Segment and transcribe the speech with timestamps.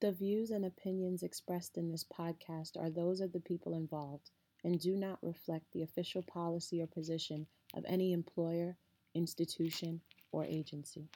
[0.00, 4.30] The views and opinions expressed in this podcast are those of the people involved
[4.62, 8.76] and do not reflect the official policy or position of any employer,
[9.14, 11.08] institution, or agency.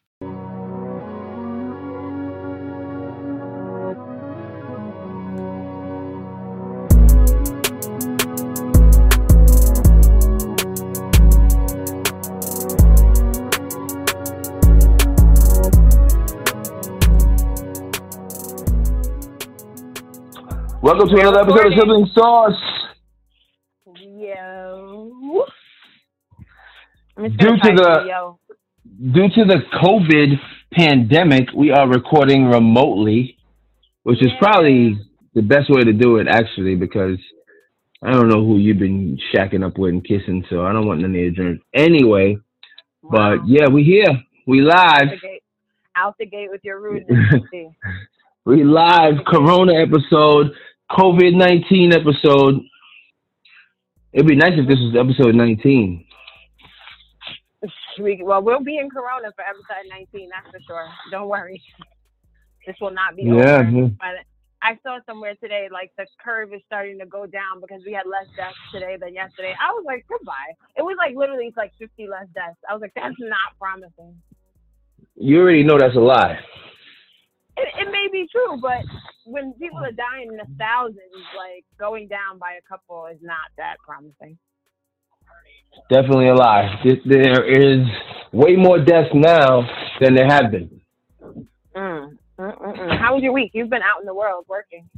[21.00, 22.62] Welcome to another episode of Sibling Sauce.
[23.96, 25.46] Yo.
[27.16, 28.38] Due gonna the- yo.
[29.10, 30.38] Due to the COVID
[30.74, 33.38] pandemic, we are recording remotely,
[34.02, 34.98] which is probably
[35.32, 37.16] the best way to do it, actually, because
[38.02, 41.00] I don't know who you've been shacking up with and kissing, so I don't want
[41.00, 41.60] none of your germs.
[41.72, 42.36] Anyway,
[43.10, 44.20] but yeah, we here.
[44.46, 45.20] We Out the live.
[45.22, 45.42] gate,
[45.96, 47.42] out the gate with your rudeness.
[48.44, 49.24] We live.
[49.26, 50.52] Corona episode,
[50.90, 52.60] COVID 19 episode.
[54.12, 56.04] It'd be nice if this was episode 19.
[57.98, 60.88] We, well, we'll be in Corona for episode 19, that's for sure.
[61.10, 61.60] Don't worry.
[62.66, 63.70] This will not be Yeah, over.
[63.70, 63.88] yeah.
[64.62, 68.06] I saw somewhere today, like the curve is starting to go down because we had
[68.06, 69.54] less deaths today than yesterday.
[69.60, 70.52] I was like, goodbye.
[70.76, 72.58] It was like literally, it's like 50 less deaths.
[72.68, 74.16] I was like, that's not promising.
[75.16, 76.38] You already know that's a lie.
[77.56, 78.84] It, it may be true, but
[79.24, 80.98] when people are dying in the thousands,
[81.36, 84.38] like going down by a couple is not that promising.
[85.88, 86.82] Definitely a lie.
[87.04, 87.86] There is
[88.32, 89.68] way more deaths now
[90.00, 90.80] than there have been.
[91.76, 92.16] Mm.
[92.38, 92.98] Mm, mm, mm.
[92.98, 93.50] How was your week?
[93.54, 94.88] You've been out in the world working.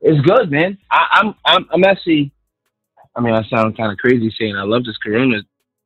[0.00, 0.78] It's good, man.
[0.90, 2.32] I, I'm I'm I'm actually.
[3.16, 5.42] I mean, I sound kind of crazy saying I love this Corona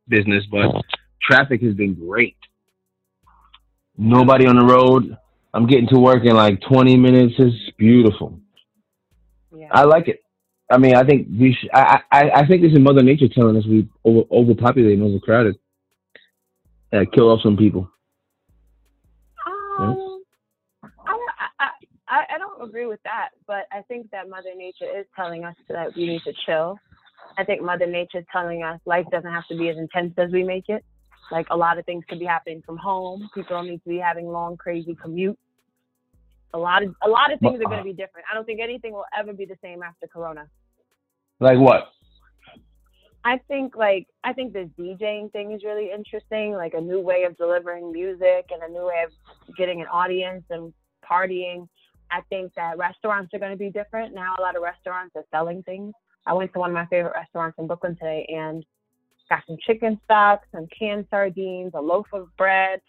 [0.09, 0.83] business, but
[1.21, 2.37] traffic has been great.
[3.99, 5.17] Nobody on the road.
[5.55, 7.35] I'm getting to work in like 20 minutes.
[7.39, 8.41] It's beautiful.
[9.57, 9.69] Yeah.
[9.73, 10.23] I like it.
[10.71, 11.55] I mean, I think we.
[11.55, 15.09] Sh- I, I I think this is Mother Nature telling us we over overpopulated and
[15.09, 15.59] overcrowded.
[16.93, 17.91] Uh, kill off some people.
[19.79, 20.23] Um,
[20.83, 21.17] I,
[21.59, 21.69] I,
[22.09, 25.55] I, I don't agree with that, but I think that Mother Nature is telling us
[25.69, 26.79] that we need to chill.
[27.39, 30.31] I think Mother Nature is telling us life doesn't have to be as intense as
[30.33, 30.85] we make it.
[31.31, 33.29] Like a lot of things could be happening from home.
[33.35, 35.37] People don't need to be having long, crazy commutes.
[36.55, 38.27] A lot of a lot of things are going to uh be different.
[38.31, 40.47] I don't think anything will ever be the same after Corona.
[41.41, 41.89] Like what?
[43.25, 47.25] I think like I think this DJing thing is really interesting, like a new way
[47.25, 50.73] of delivering music and a new way of getting an audience and
[51.09, 51.69] partying.
[52.11, 54.35] I think that restaurants are going to be different now.
[54.39, 55.93] A lot of restaurants are selling things.
[56.27, 58.65] I went to one of my favorite restaurants in Brooklyn today and
[59.29, 62.81] got some chicken stock, some canned sardines, a loaf of bread.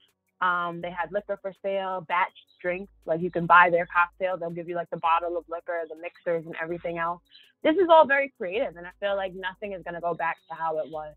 [0.41, 2.91] Um, they had liquor for sale, batch drinks.
[3.05, 4.37] Like you can buy their cocktail.
[4.37, 7.21] They'll give you like the bottle of liquor, the mixers, and everything else
[7.63, 10.37] this is all very creative, and I feel like nothing is going to go back
[10.49, 11.13] to how it was.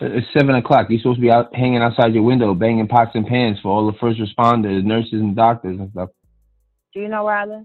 [0.00, 0.86] It's seven o'clock.
[0.88, 3.86] You're supposed to be out hanging outside your window, banging pots and pans for all
[3.86, 6.10] the first responders, nurses, and doctors and stuff.
[6.94, 7.64] Do you know where I live?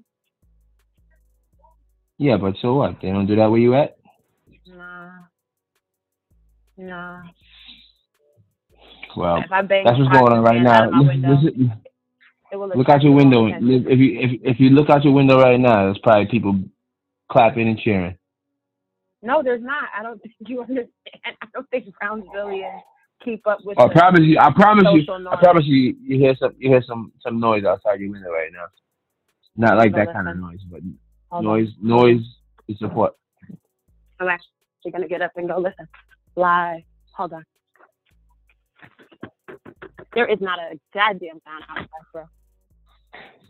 [2.18, 2.98] Yeah, but so what?
[3.02, 3.98] They don't do that where you at?
[6.82, 7.22] Nah.
[9.16, 10.84] Well, if I bang that's what's going on right now.
[10.84, 11.72] out of my window, Listen-
[12.76, 13.46] look out your window.
[13.48, 16.60] If you if if you look out your window right now, there's probably people
[17.30, 18.18] clapping and cheering.
[19.22, 19.90] No, there's not.
[19.98, 20.90] I don't think you understand.
[21.42, 22.82] I don't think Brownsvillians
[23.24, 24.40] keep up with I the promise you.
[24.40, 25.02] I promise you.
[25.02, 25.96] social I promise you.
[26.02, 26.56] You hear some.
[26.58, 28.66] You hear some some noise outside your window right now.
[29.56, 30.80] Not like that kind of noise, but
[31.30, 31.58] Hold on.
[31.60, 31.70] noise.
[31.80, 32.26] Noise
[32.68, 33.14] is support.
[34.20, 35.88] I'm actually going to get up and go listen.
[36.36, 36.82] Live.
[37.16, 37.44] Hold on.
[40.14, 42.24] There is not a goddamn sound outside, bro.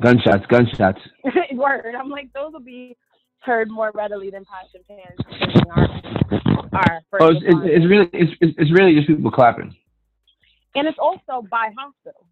[0.02, 0.46] Gunshots.
[0.50, 1.00] Gunshots.
[1.54, 1.96] Word.
[1.96, 2.96] I'm like, those will be
[3.40, 5.18] heard more readily than pots and pans.
[5.28, 9.76] considering Our, our Oh, it's, it's, it's really it's, it's really just people clapping.
[10.76, 12.26] and it's also by hospital.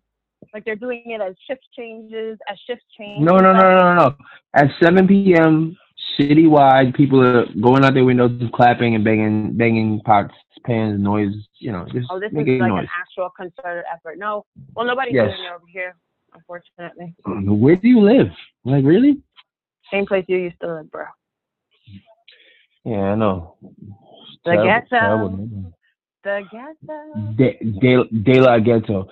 [0.54, 3.24] Like they're doing it as shift changes, as shift change.
[3.24, 4.16] No, no, no, no, no, no.
[4.56, 5.78] At 7 p.m.
[6.18, 10.34] citywide, people are going out their windows, and clapping and banging, banging pots,
[10.66, 11.34] pans, noise.
[11.60, 12.84] You know, just Oh, this is making like noise.
[12.84, 14.18] an actual concerted effort.
[14.18, 14.46] No,
[14.76, 15.28] well, nobody's Yes.
[15.36, 15.96] doing it over here,
[16.34, 17.16] unfortunately.
[17.28, 18.32] Mm, where do you live?
[18.64, 19.22] Like, really?
[19.92, 21.06] Same place you used to live, bro.
[22.86, 23.56] Yeah, I know.
[24.46, 24.88] The Terrible, ghetto.
[24.90, 25.74] terrible.
[26.24, 27.34] The ghetto.
[27.36, 29.08] De, de, de la ghetto.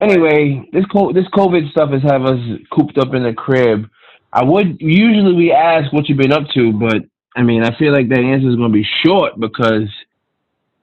[0.00, 2.38] Anyway, this co- this COVID stuff has have us
[2.72, 3.88] cooped up in the crib.
[4.34, 7.02] I would usually we ask what you've been up to, but
[7.36, 9.88] I mean, I feel like that answer is going to be short because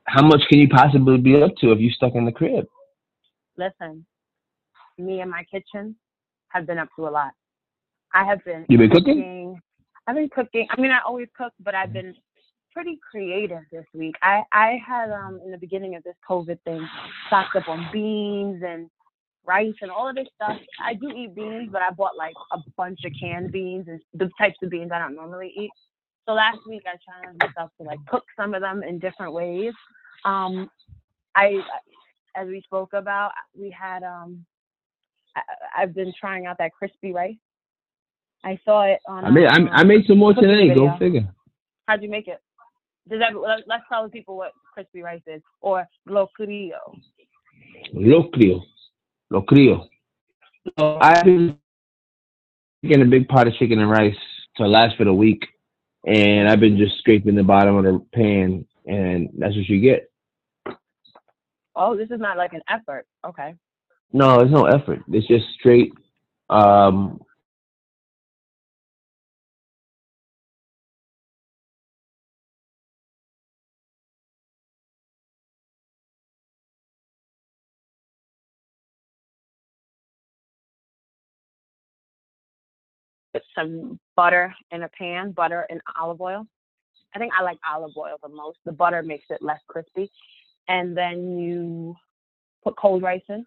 [0.06, 2.66] how much can you possibly be up to if you're stuck in the crib?
[3.58, 4.06] Listen,
[4.98, 5.98] me and my kitchen
[6.48, 7.32] have been up to a lot.
[8.14, 8.66] I have been.
[8.70, 9.60] You've been cooking?
[10.08, 10.68] I've been cooking.
[10.70, 12.16] I mean, I always cook, but I've been
[12.74, 14.16] pretty creative this week.
[14.22, 16.88] I I had um in the beginning of this COVID thing
[17.28, 18.90] stocked up on beans and
[19.46, 20.58] rice and all of this stuff.
[20.84, 24.30] I do eat beans, but I bought like a bunch of canned beans and the
[24.38, 25.72] types of beans I don't normally eat.
[26.26, 29.74] So last week I challenged myself to like cook some of them in different ways.
[30.26, 30.70] Um,
[31.36, 31.60] I,
[32.36, 34.46] as we spoke about, we had um,
[35.36, 35.42] I,
[35.78, 37.36] I've been trying out that crispy rice.
[38.44, 39.26] I saw it on.
[39.26, 40.70] I made I, I made some more today.
[40.70, 40.90] Video.
[40.90, 41.34] Go figure.
[41.88, 42.40] How'd you make it?
[43.10, 43.34] Does that
[43.68, 46.80] let's tell the people what crispy rice is or locrio.
[47.94, 48.62] Locrio.
[49.32, 49.88] Locrio.
[50.78, 51.58] So I've been
[52.84, 54.16] getting a big pot of chicken and rice
[54.58, 55.46] to last for the week,
[56.06, 60.12] and I've been just scraping the bottom of the pan, and that's what you get.
[61.76, 63.08] Oh, this is not like an effort.
[63.26, 63.56] Okay.
[64.14, 65.00] No, it's no effort.
[65.10, 65.94] It's just straight
[66.50, 67.22] um,
[83.34, 86.46] put some butter in a pan, butter and olive oil.
[87.16, 88.58] I think I like olive oil the most.
[88.66, 90.10] The butter makes it less crispy.
[90.68, 91.96] And then you
[92.64, 93.46] put cold rice in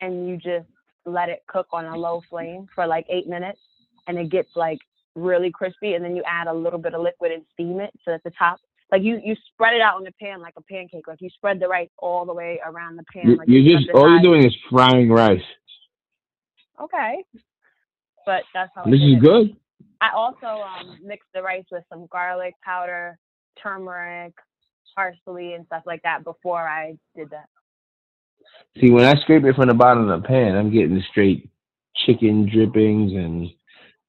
[0.00, 0.68] and you just
[1.06, 3.60] let it cook on a low flame for like eight minutes
[4.06, 4.78] and it gets like
[5.14, 8.10] really crispy and then you add a little bit of liquid and steam it so
[8.10, 8.58] that the top
[8.90, 11.60] like you you spread it out in the pan like a pancake like you spread
[11.60, 14.44] the rice all the way around the pan like you, you just all you're doing
[14.44, 15.42] is frying rice
[16.80, 17.22] okay
[18.26, 19.56] but that's how this is good.
[20.00, 23.18] I also um, mixed the rice with some garlic powder,
[23.62, 24.34] turmeric,
[24.94, 27.48] parsley, and stuff like that before I did that.
[28.80, 31.48] See, when I scrape it from the bottom of the pan, I'm getting the straight
[32.06, 33.48] chicken drippings and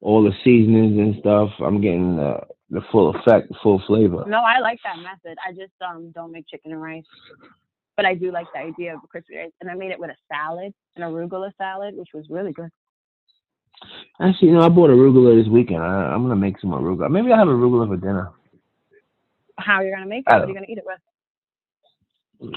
[0.01, 1.49] all the seasonings and stuff.
[1.59, 2.39] I'm getting the
[2.71, 4.23] the full effect, full flavor.
[4.27, 5.37] No, I like that method.
[5.47, 7.03] I just um don't make chicken and rice,
[7.95, 9.51] but I do like the idea of crispy rice.
[9.61, 12.69] And I made it with a salad, an arugula salad, which was really good.
[14.19, 15.81] Actually, you know, I bought arugula this weekend.
[15.81, 17.09] I, am gonna make some arugula.
[17.09, 18.31] Maybe I'll have arugula for dinner.
[19.57, 20.31] How you're gonna make it?
[20.31, 20.99] What are you gonna eat it with?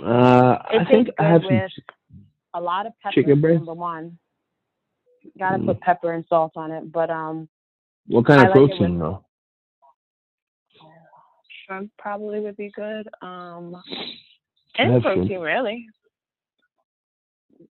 [0.04, 2.24] Uh, it I think I have with some
[2.54, 3.14] a lot of pepper.
[3.14, 3.58] Chicken breast.
[3.58, 4.18] Number one,
[5.22, 5.66] you gotta mm.
[5.66, 6.90] put pepper and salt on it.
[6.92, 7.48] But um,
[8.06, 9.24] what kind I of like protein though?
[11.66, 13.08] Shrimp probably would be good.
[13.22, 13.80] Um,
[14.76, 15.42] any protein shrimp.
[15.42, 15.86] really.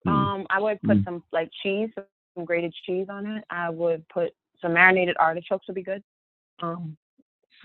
[0.06, 0.12] Mm.
[0.12, 1.06] Um, I would put mm.
[1.06, 1.90] some like cheese,
[2.40, 3.44] some grated cheese on it.
[3.50, 4.32] I would put
[4.62, 6.04] some marinated artichokes would be good.
[6.62, 6.98] Um,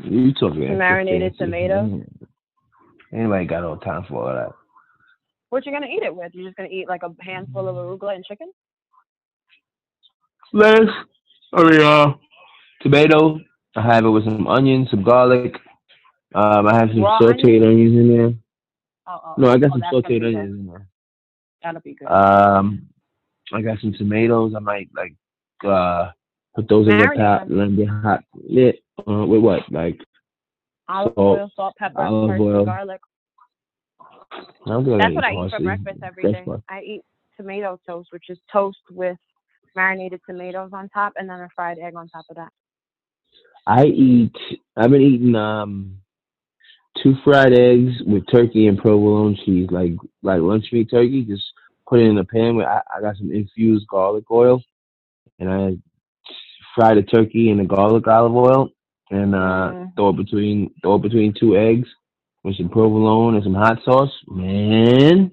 [0.03, 2.03] you talking marinated tomato.
[3.13, 4.53] Anybody got no time for all that?
[5.51, 6.33] What you gonna eat it with?
[6.35, 8.51] You're just gonna eat like a handful of arugula and chicken?
[10.53, 10.91] Lettuce.
[11.53, 12.15] I mean, uh,
[12.83, 13.39] tomato.
[13.77, 15.55] I have it with some onions, some garlic.
[16.35, 18.35] Um, I have some Raw sauteed onions in there.
[19.07, 19.35] Oh, oh.
[19.39, 20.89] No, I got oh, some sauteed onions in there.
[21.63, 22.07] That'll be good.
[22.07, 22.89] Um,
[23.53, 24.55] I got some tomatoes.
[24.57, 25.15] I might like
[25.65, 26.11] uh
[26.55, 28.25] put those in the pot, let them get hot.
[28.35, 29.63] Lit uh, with what?
[29.71, 29.99] Like
[30.89, 32.65] olive salt, oil, salt, pepper, olive oil.
[32.65, 33.01] garlic.
[34.67, 36.45] That's what I eat for breakfast every day.
[36.69, 37.03] I eat
[37.37, 39.19] tomato toast, which is toast with
[39.77, 42.51] marinated tomatoes on top, and then a fried egg on top of that.
[43.67, 44.37] I eat.
[44.77, 45.99] I've been eating um
[47.03, 49.93] two fried eggs with turkey and provolone cheese, like
[50.23, 51.45] like lunch meat turkey, just
[51.89, 54.63] put it in a pan with I, I got some infused garlic oil,
[55.39, 55.77] and I
[56.75, 58.69] fry the turkey in the garlic olive oil,
[59.11, 59.39] and uh,
[59.73, 59.95] mm.
[59.95, 61.89] throw it between throw it between two eggs
[62.43, 64.13] with some provolone and some hot sauce.
[64.29, 65.31] Man,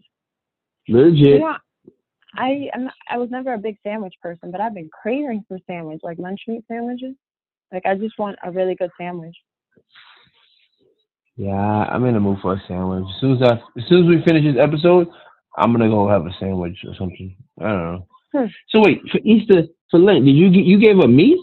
[0.88, 1.42] legit.
[1.42, 1.58] Yeah,
[2.36, 6.02] I I'm, I was never a big sandwich person, but I've been craving for sandwich,
[6.04, 7.16] like lunch meat sandwiches.
[7.72, 9.36] Like I just want a really good sandwich.
[11.38, 13.06] Yeah, I'm in the mood for a sandwich.
[13.16, 15.08] As soon as I, as soon as we finish this episode,
[15.58, 17.36] I'm gonna go have a sandwich or something.
[17.60, 18.08] I don't know.
[18.34, 18.46] Hmm.
[18.70, 21.38] So wait, for Easter for Lent, did you you gave up meat?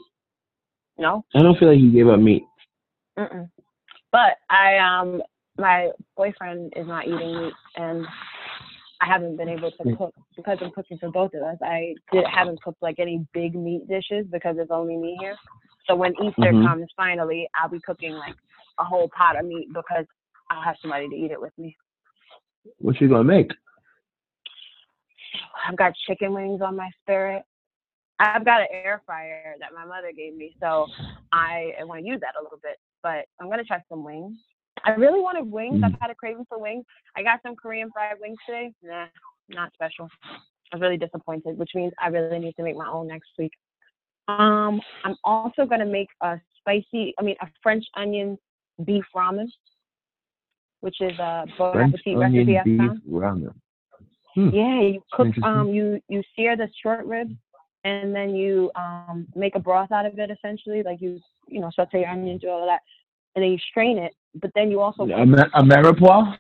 [0.99, 1.25] No.
[1.35, 2.43] I don't feel like you gave up meat.
[3.19, 3.49] Mm-mm.
[4.11, 5.23] But I um
[5.57, 8.07] my boyfriend is not eating meat and
[9.01, 11.57] I haven't been able to cook because I'm cooking for both of us.
[11.63, 15.37] I did, haven't cooked like any big meat dishes because it's only me here.
[15.87, 16.67] So when Easter mm-hmm.
[16.67, 18.35] comes, finally, I'll be cooking like
[18.79, 20.05] a whole pot of meat because
[20.51, 21.77] I'll have somebody to eat it with me.
[22.79, 23.51] What you gonna make?
[25.67, 27.43] I've got chicken wings on my spirit.
[28.21, 30.87] I've got an air fryer that my mother gave me, so
[31.33, 32.77] I want to use that a little bit.
[33.03, 34.37] But I'm gonna try some wings.
[34.85, 35.83] I really wanted wings.
[35.85, 35.99] I've mm.
[36.01, 36.85] had a craving for wings.
[37.17, 38.73] I got some Korean fried wings today.
[38.83, 39.07] Nah,
[39.49, 40.09] not special.
[40.25, 43.53] I was really disappointed, which means I really need to make my own next week.
[44.27, 48.37] Um, I'm also gonna make a spicy, I mean, a French onion
[48.85, 49.47] beef ramen,
[50.81, 53.55] which is a bon French appetit onion recipe beef ramen.
[54.39, 54.51] Hmm.
[54.51, 57.35] Yeah, you cook um you you sear the short ribs
[57.83, 60.85] and then you um make a broth out of it essentially.
[60.85, 61.19] Like you
[61.49, 62.83] you know, saute your onions, do all of that.
[63.35, 64.15] And then you strain it.
[64.37, 66.39] But then you also A, ma- a mirepoix?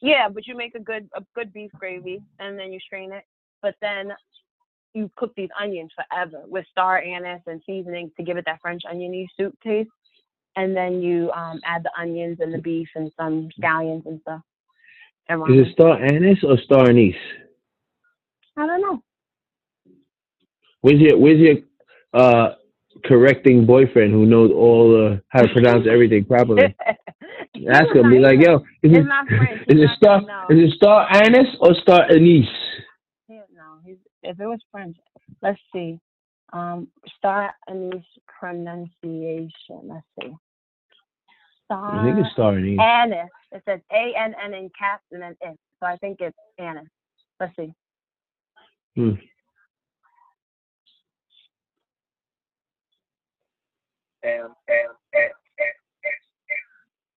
[0.00, 3.24] Yeah, but you make a good a good beef gravy and then you strain it.
[3.60, 4.12] But then
[4.94, 8.82] you cook these onions forever with star anise and seasoning to give it that French
[8.88, 9.90] oniony soup taste.
[10.54, 14.42] And then you um add the onions and the beef and some scallions and stuff.
[15.30, 17.14] Is it star anise or star anise?
[18.56, 19.02] I don't know.
[20.80, 21.56] Where's your Where's your
[22.14, 22.54] uh
[23.04, 26.74] correcting boyfriend who knows all uh, how to pronounce everything properly?
[27.70, 28.10] Ask him.
[28.10, 29.62] Be like, yo, is It's it, not French.
[29.68, 30.20] is it star.
[30.50, 32.46] Is it star anise or star anise?
[33.28, 34.96] Yeah, no, he's if it was French.
[35.42, 35.98] Let's see.
[36.52, 38.02] Um, star anise
[38.40, 39.50] pronunciation.
[39.84, 40.32] Let's see.
[41.70, 42.78] I think it's star anise.
[42.80, 43.28] anise.
[43.52, 45.56] It says A N N in caps and then it.
[45.80, 46.82] So I think it's Anna.
[47.40, 47.72] Let's see.
[48.96, 49.12] Hmm.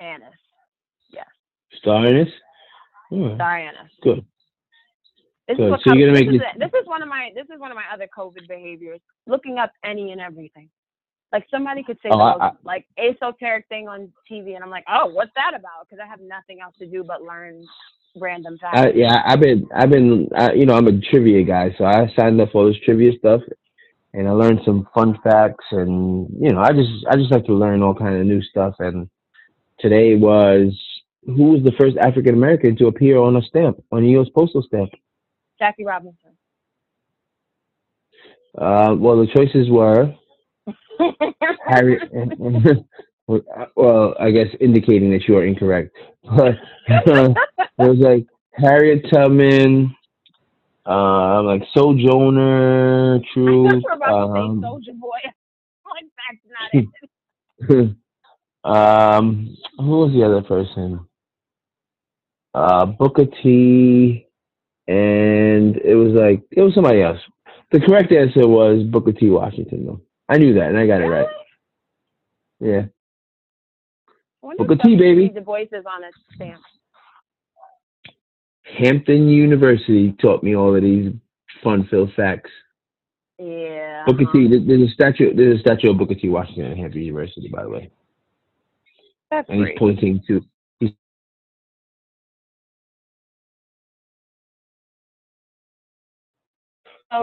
[0.00, 0.28] Anise.
[1.10, 1.26] Yes,
[1.78, 2.28] Star anise.
[3.10, 3.90] Hmm, star anise.
[4.02, 4.24] good.
[5.48, 5.64] This Good.
[5.64, 7.58] is what So you're gonna make this, is, this is one of my this is
[7.58, 9.00] one of my other COVID behaviors.
[9.26, 10.70] Looking up any and everything.
[11.32, 14.70] Like somebody could say Oh, the I- most, like esoteric thing on TV, and I'm
[14.70, 15.88] like, oh, what's that about?
[15.88, 17.64] Because I have nothing else to do but learn
[18.16, 18.78] random facts.
[18.78, 22.12] I, yeah, I've been, I've been, I, you know, I'm a trivia guy, so I
[22.18, 23.42] signed up for this trivia stuff,
[24.12, 27.54] and I learned some fun facts, and you know, I just, I just like to
[27.54, 28.74] learn all kind of new stuff.
[28.80, 29.08] And
[29.78, 30.76] today was
[31.26, 34.28] who was the first African American to appear on a stamp, on a U.S.
[34.36, 34.90] postal stamp?
[35.60, 36.30] Jackie Robinson.
[38.58, 40.12] Uh, well, the choices were
[41.66, 41.98] Harry.
[43.76, 46.56] well, I guess indicating that you are incorrect, but
[47.08, 49.94] uh, it was like Harriet Tubman,
[50.86, 53.70] uh, like Sojourner Truth.
[53.70, 55.18] thought you were about to Um, say Soldier Boy.
[55.94, 56.88] like that's
[57.68, 57.96] not it.
[58.64, 61.00] um, who was the other person?
[62.52, 64.26] Uh, Booker T,
[64.88, 67.18] and it was like it was somebody else.
[67.70, 69.30] The correct answer was Booker T.
[69.30, 70.00] Washington, though.
[70.30, 71.26] I knew that, and I got it right.
[72.60, 72.82] Yeah.
[74.42, 75.28] I wonder if Booker T, baby.
[75.28, 76.60] Du Bois is on a stamp.
[78.78, 81.12] Hampton University taught me all of these
[81.64, 82.50] fun-filled facts.
[83.40, 84.04] Yeah.
[84.06, 84.32] Booker uh-huh.
[84.32, 84.64] T.
[84.66, 85.34] There's a statue.
[85.34, 86.28] There's a statue of Booker T.
[86.28, 87.90] Washington at Hampton University, by the way,
[89.32, 90.40] That's and he's pointing to.
[90.78, 90.92] He's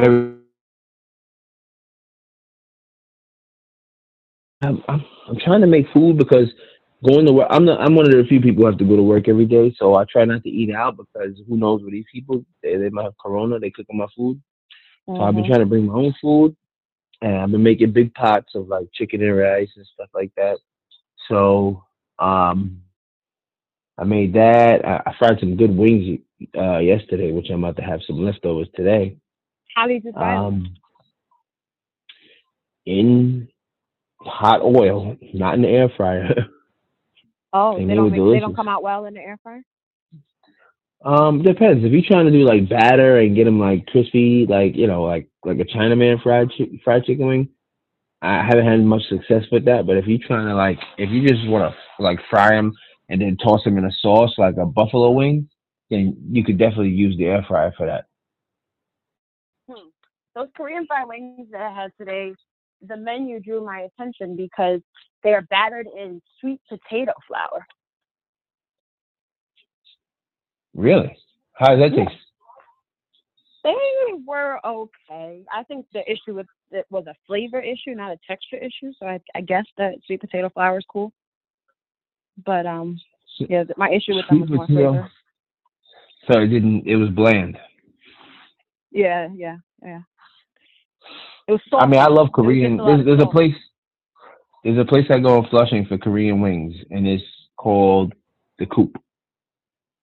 [0.04, 0.38] So,
[4.62, 6.48] I'm, I'm I'm trying to make food because
[7.06, 7.48] going to work.
[7.50, 9.46] I'm the, I'm one of the few people who have to go to work every
[9.46, 12.76] day, so I try not to eat out because who knows what these people they,
[12.78, 13.60] they might have corona.
[13.60, 14.42] They cooking my food,
[15.06, 15.48] so I've been mhm.
[15.48, 16.56] trying to bring my own food,
[17.22, 20.58] and I've been making big pots of like chicken and rice and stuff like that.
[21.28, 21.84] So
[22.18, 22.82] um,
[23.98, 24.86] I made that.
[24.86, 26.20] I, I fried some good wings
[26.58, 29.18] uh, yesterday, which I'm about to have some leftovers today.
[29.76, 30.24] How do you them?
[30.24, 30.76] Um,
[32.88, 33.50] in
[34.28, 36.30] hot oil, not in the air fryer.
[37.54, 39.64] Oh, and they they don't make, they don't come out well in the air fryer.
[41.04, 41.84] um, depends.
[41.84, 45.04] If you're trying to do like batter and get them like crispy, like you know,
[45.04, 47.50] like like a Chinaman fried chi- fried chicken wing,
[48.22, 49.88] I haven't had much success with that.
[49.88, 52.74] But if you're trying to like, if you just want to like fry them
[53.08, 55.50] and then toss them in a sauce like a buffalo wing,
[55.90, 58.06] then you could definitely use the air fryer for that.
[60.36, 62.34] Those Korean fried wings that I had today,
[62.82, 64.82] the menu drew my attention because
[65.24, 67.66] they are battered in sweet potato flour.
[70.76, 71.18] Really?
[71.54, 72.06] How does that Yeah.
[72.06, 72.24] taste?
[73.64, 75.44] They were okay.
[75.52, 78.94] I think the issue with it was a flavor issue, not a texture issue.
[79.00, 81.12] So I, I guess that sweet potato flour is cool.
[82.46, 83.00] But um,
[83.40, 85.12] yeah, my issue with them was more flavor.
[86.32, 86.86] So it didn't.
[86.86, 87.58] It was bland.
[88.92, 90.02] Yeah, yeah, yeah.
[91.48, 92.78] It was I mean, I love Korean.
[92.78, 93.56] just a lot There's, there's a place.
[94.64, 97.24] There's a place I go in Flushing for Korean wings, and it's
[97.56, 98.14] called
[98.60, 98.98] the Coop,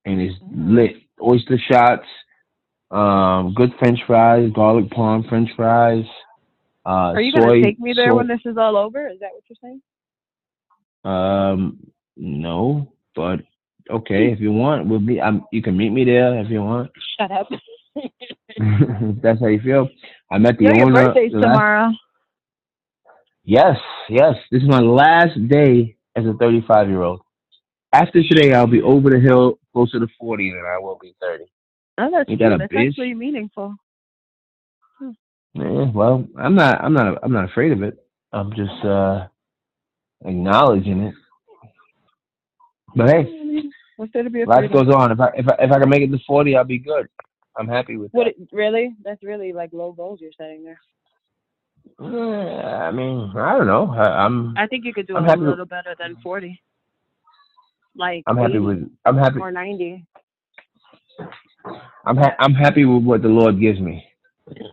[0.07, 0.75] and it's Mm.
[0.75, 0.97] lit.
[1.23, 2.07] Oyster shots,
[2.91, 6.05] um, good French fries, garlic parm French fries.
[6.87, 9.09] Uh, Are you soy, gonna take me there soy- when this is all over?
[9.09, 9.83] Is that what you're saying?
[11.05, 11.79] Um,
[12.17, 13.41] no, but
[13.91, 15.21] okay, if you want, we'll be.
[15.21, 16.91] Um, you can meet me there if you want.
[17.19, 17.49] Shut up.
[19.23, 19.89] that's how you feel.
[20.31, 21.07] I met the your owner.
[21.07, 21.93] birthday's last- tomorrow.
[23.45, 23.77] Yes,
[24.09, 24.35] yes.
[24.51, 27.21] This is my last day as a 35 year old.
[27.93, 31.45] After today, I'll be over the hill closer to 40 than I will be 30.
[31.99, 32.89] Oh, that's Ain't that a That's bitch?
[32.89, 33.77] actually meaningful.
[35.55, 37.97] Yeah, well, I'm not, I'm not, I'm not afraid of it.
[38.33, 39.29] I'm just uh
[40.25, 41.15] acknowledging it.
[42.97, 43.63] But hey,
[43.97, 45.13] what's there to be life goes on.
[45.13, 47.09] If I, if I, if I can make it to 40, I'll be good.
[47.57, 48.41] I'm happy with What that.
[48.41, 48.95] it, really?
[49.05, 50.81] That's really like low goals you're setting there.
[52.01, 53.93] Yeah, I mean, I don't know.
[53.93, 56.61] I, I'm, I think you could do I'm a with- little better than 40.
[57.97, 60.05] Like I'm happy 80 with, I'm happy, or 90.
[62.07, 64.05] I'm, ha- I'm happy with what the Lord gives me.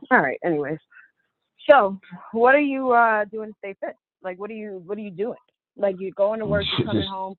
[0.10, 0.40] All right.
[0.44, 0.80] Anyways,
[1.70, 2.00] so
[2.34, 3.96] what are you uh doing to stay fit?
[4.24, 5.38] Like, what are you what are you doing?
[5.78, 7.36] Like, you going to work, you coming just- home.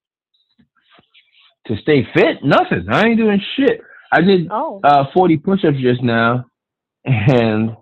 [1.66, 2.86] To stay fit, nothing.
[2.90, 3.80] I ain't doing shit.
[4.12, 6.44] I did Oh, uh 40 push-ups just now,
[7.04, 7.76] and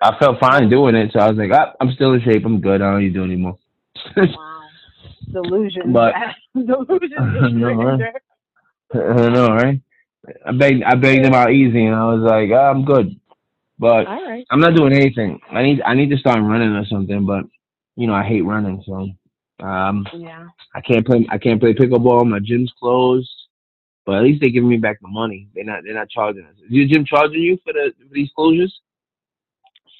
[0.00, 1.10] I felt fine doing it.
[1.12, 2.44] So I was like, ah, I'm still in shape.
[2.44, 2.82] I'm good.
[2.82, 3.58] I don't need to do anymore.
[4.16, 4.60] wow.
[5.32, 5.92] Delusion.
[5.92, 6.14] But-
[6.54, 7.12] Delusion.
[7.18, 8.14] I know, right?
[8.94, 9.80] I know, right?
[10.46, 13.18] I begged, I begged him out easy, and I was like, ah, I'm good.
[13.78, 14.44] But right.
[14.50, 15.40] I'm not doing anything.
[15.50, 17.24] I need, I need to start running or something.
[17.24, 17.44] But
[17.96, 19.08] you know, I hate running, so
[19.66, 20.48] um, Yeah.
[20.74, 21.26] I can't play.
[21.30, 22.28] I can't play pickleball.
[22.28, 23.30] My gym's closed.
[24.08, 25.48] But at least they're giving me back the money.
[25.54, 25.82] They're not.
[25.84, 26.54] They're not charging us.
[26.64, 28.70] Is your gym charging you for the for these closures?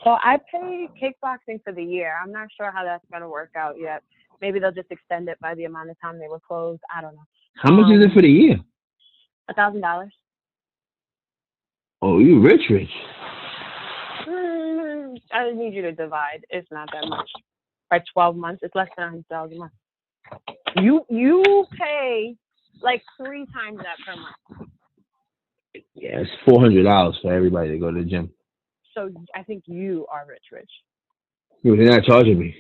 [0.03, 2.15] So I pay kickboxing for the year.
[2.19, 4.03] I'm not sure how that's gonna work out yet.
[4.41, 6.81] Maybe they'll just extend it by the amount of time they were closed.
[6.91, 7.27] I don't know.
[7.57, 8.57] How much is it Um, for the year?
[9.51, 10.15] A thousand dollars.
[12.01, 12.89] Oh, you rich, rich.
[14.27, 16.47] Mm, I need you to divide.
[16.49, 17.29] It's not that much.
[17.91, 19.73] By twelve months, it's less than a hundred dollars a month.
[20.77, 22.35] You you pay
[22.83, 24.71] like three times that per month.
[25.95, 28.31] Yeah, it's four hundred dollars for everybody to go to the gym.
[28.95, 30.71] So I think you are rich, rich.
[31.63, 32.55] They're not charging me,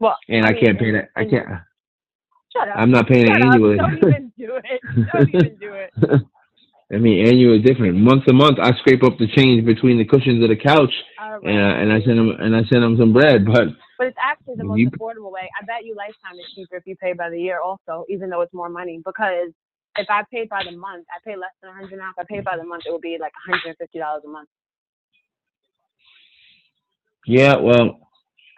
[0.00, 1.08] Well, and I, mean, can't pay that.
[1.16, 1.46] I can't.
[2.52, 2.74] Shut up.
[2.76, 3.54] I'm not paying it Shut up.
[3.54, 3.76] annually.
[3.76, 4.80] Don't even do it.
[5.12, 5.92] Don't even do it.
[6.92, 7.96] I mean, annual is different.
[7.96, 11.40] Month to month, I scrape up the change between the cushions of the couch, right.
[11.42, 13.44] and I, and I send them and I send them some bread.
[13.44, 15.48] But But it's actually the most You- affordable way.
[15.60, 18.42] I bet you lifetime is cheaper if you pay by the year also, even though
[18.42, 19.00] it's more money.
[19.04, 19.52] Because
[19.96, 22.10] if I paid by the month, I pay less than a hundred now.
[22.10, 24.28] If I paid by the month, it would be like hundred and fifty dollars a
[24.28, 24.48] month.
[27.26, 27.98] yeah, well,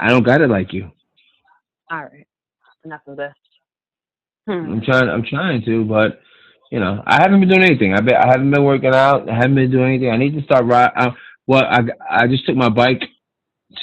[0.01, 0.90] I don't got it like you.
[1.90, 2.27] All right.
[2.85, 3.33] Enough of this.
[4.46, 4.72] Hmm.
[4.72, 5.09] I'm trying.
[5.09, 6.20] I'm trying to, but
[6.70, 7.94] you know, I haven't been doing anything.
[7.94, 9.29] I bet I haven't been working out.
[9.29, 10.11] I haven't been doing anything.
[10.11, 10.96] I need to start riding.
[10.96, 11.11] Uh,
[11.46, 13.03] well, I I just took my bike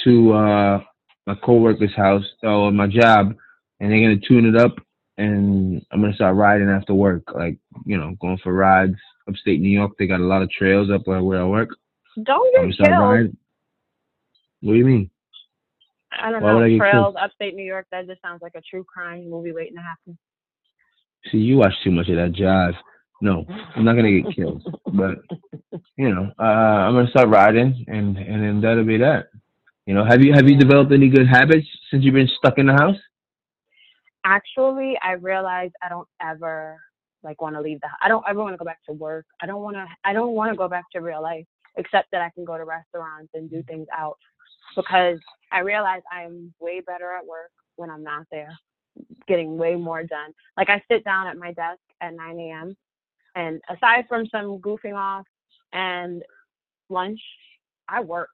[0.04, 0.80] to uh
[1.26, 3.34] my coworker's house or my job,
[3.80, 4.74] and they're gonna tune it up,
[5.18, 7.22] and I'm gonna start riding after work.
[7.34, 8.96] Like you know, going for rides
[9.28, 9.92] upstate New York.
[9.98, 11.70] They got a lot of trails up where where I work.
[12.22, 13.00] Don't I'm gonna get killed.
[13.10, 13.36] riding.
[14.60, 15.10] What do you mean?
[16.18, 16.68] I don't Why I know.
[16.68, 17.16] get Trails, killed?
[17.20, 17.86] upstate New York.
[17.90, 20.16] That just sounds like a true crime movie waiting to happen.
[21.30, 22.74] See, you watch too much of that jive.
[23.20, 24.62] No, I'm not gonna get killed,
[24.92, 25.18] but
[25.96, 29.26] you know, uh, I'm gonna start riding, and and then that'll be that.
[29.86, 32.66] You know, have you have you developed any good habits since you've been stuck in
[32.66, 32.96] the house?
[34.24, 36.80] Actually, I realized I don't ever
[37.22, 37.88] like want to leave the.
[38.02, 39.26] I don't ever want to go back to work.
[39.40, 39.86] I don't want to.
[40.04, 41.46] I don't want to go back to real life,
[41.76, 44.18] except that I can go to restaurants and do things out,
[44.74, 45.20] because
[45.52, 48.58] I realize I'm way better at work when I'm not there,
[49.28, 50.32] getting way more done.
[50.56, 52.76] Like I sit down at my desk at 9 a.m.
[53.36, 55.26] and aside from some goofing off
[55.72, 56.24] and
[56.88, 57.20] lunch,
[57.88, 58.30] I work.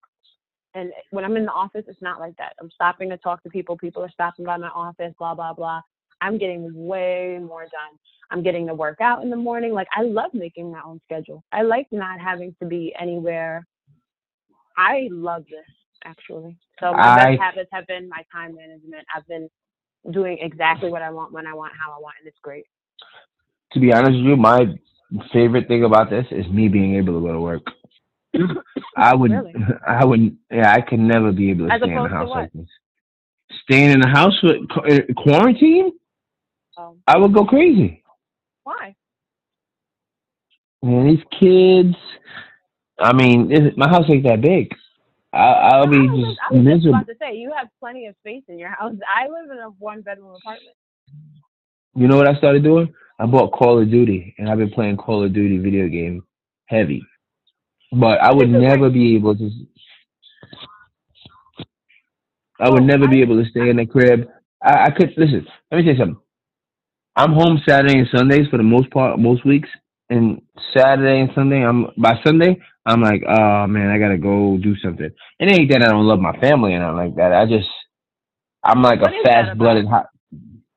[0.74, 2.54] And when I'm in the office, it's not like that.
[2.60, 3.76] I'm stopping to talk to people.
[3.76, 5.82] People are stopping by my office, blah, blah, blah.
[6.20, 7.98] I'm getting way more done.
[8.30, 9.72] I'm getting to work out in the morning.
[9.72, 11.44] Like, I love making my own schedule.
[11.52, 13.66] I like not having to be anywhere.
[14.76, 15.66] I love this,
[16.04, 16.56] actually.
[16.80, 19.04] So, my I- best habits have been my time management.
[19.14, 19.50] I've been
[20.10, 22.64] doing exactly what I want, when I want, how I want, and it's great.
[23.72, 24.66] To be honest with you, my
[25.32, 27.62] favorite thing about this is me being able to go to work.
[28.96, 29.54] I would, Really?
[29.86, 32.52] I would, yeah, I could never be able to As stay in the house like
[32.52, 32.66] this.
[33.64, 35.92] Staying in the house with uh, quarantine,
[36.78, 38.02] Um, I would go crazy.
[38.64, 38.94] why?
[40.82, 41.94] Man, these kids.
[42.98, 44.72] I mean, this, my house ain't that big.
[45.32, 46.98] I, I'll be just I was just miserable.
[46.98, 48.94] about to say you have plenty of space in your house.
[49.08, 50.76] I live in a one bedroom apartment.
[51.94, 52.92] You know what I started doing?
[53.18, 56.22] I bought Call of Duty, and I've been playing Call of Duty video game
[56.66, 57.02] heavy.
[57.92, 59.50] But I would never be able to.
[62.60, 64.28] I would Oh, never be able to stay in the crib.
[64.62, 65.46] I, I could listen.
[65.70, 66.18] Let me say something.
[67.16, 69.68] I'm home Saturday and Sundays for the most part, most weeks.
[70.10, 70.40] And
[70.76, 75.10] Saturday and Sunday, I'm by Sunday, I'm like, oh man, I gotta go do something.
[75.38, 77.32] It ain't that I don't love my family and nothing like that.
[77.32, 77.68] I just
[78.64, 80.06] I'm like What a fast blooded hot.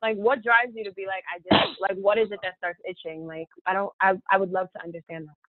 [0.01, 2.79] Like, what drives you to be like, I just Like, what is it that starts
[2.87, 3.25] itching?
[3.25, 3.91] Like, I don't.
[3.99, 5.44] I I would love to understand that.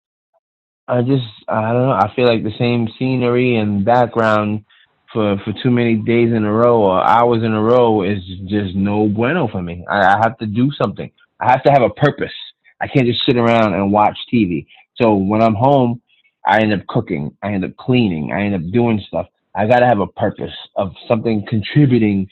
[0.88, 1.91] I just I don't know.
[1.91, 4.65] I feel like the same scenery and background
[5.13, 8.76] for for too many days in a row or hours in a row is just
[8.76, 9.86] no bueno for me.
[9.89, 11.12] I, I have to do something.
[11.39, 12.34] I have to have a purpose.
[12.80, 14.65] I can't just sit around and watch TV.
[14.96, 16.02] So when I'm home,
[16.46, 17.36] I end up cooking.
[17.44, 18.32] I end up cleaning.
[18.32, 19.28] I end up doing stuff.
[19.56, 22.28] I got to have a purpose of something contributing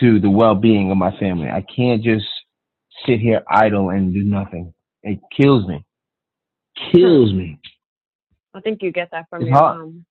[0.00, 1.48] to the well-being of my family.
[1.48, 2.24] I can't just
[3.06, 4.72] sit here idle and do nothing.
[5.02, 5.84] It kills me.
[6.92, 7.38] Kills hmm.
[7.38, 7.60] me.
[8.54, 9.78] I think you get that from It's your hard.
[9.78, 10.04] mom.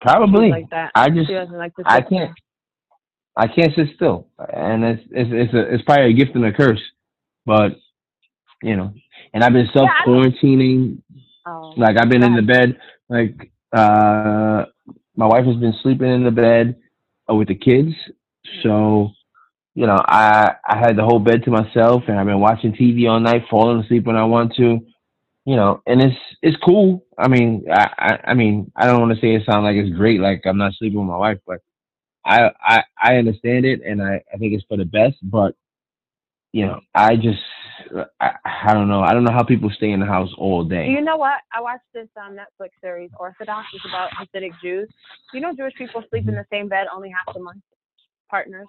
[0.00, 0.50] Probably.
[0.50, 0.92] Like that.
[0.94, 1.82] I just She doesn't like to.
[1.86, 2.32] I can't.
[3.38, 6.52] I can't sit still, and it's it's it's a it's probably a gift and a
[6.52, 6.80] curse,
[7.44, 7.76] but
[8.62, 8.94] you know.
[9.34, 11.02] And I've been self quarantining.
[11.46, 11.74] Oh.
[11.76, 12.78] Like I've been in the bed.
[13.10, 14.64] Like uh,
[15.16, 16.76] my wife has been sleeping in the bed
[17.30, 17.92] uh, with the kids,
[18.62, 19.10] so
[19.74, 23.08] you know I I had the whole bed to myself, and I've been watching TV
[23.08, 24.80] all night, falling asleep when I want to.
[25.46, 27.06] You know, and it's it's cool.
[27.16, 29.96] I mean, I I, I mean, I don't want to say it sound like it's
[29.96, 31.60] great, like I'm not sleeping with my wife, but
[32.24, 35.16] I I I understand it, and I I think it's for the best.
[35.22, 35.54] But
[36.52, 37.38] you know, I just
[38.20, 39.02] I, I don't know.
[39.02, 40.88] I don't know how people stay in the house all day.
[40.88, 41.38] You know what?
[41.56, 43.68] I watched this um, Netflix series, Orthodox.
[43.72, 44.88] It's about Hasidic Jews.
[45.32, 47.62] You know, Jewish people sleep in the same bed only half the month,
[48.28, 48.66] partners,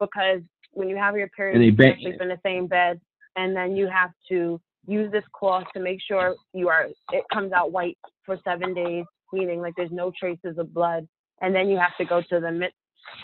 [0.00, 0.40] because
[0.72, 3.00] when you have your period, And they you sleep in the same bed,
[3.36, 7.52] and then you have to use this cloth to make sure you are it comes
[7.52, 11.06] out white for seven days, meaning like there's no traces of blood,
[11.40, 12.72] and then you have to go to the mit,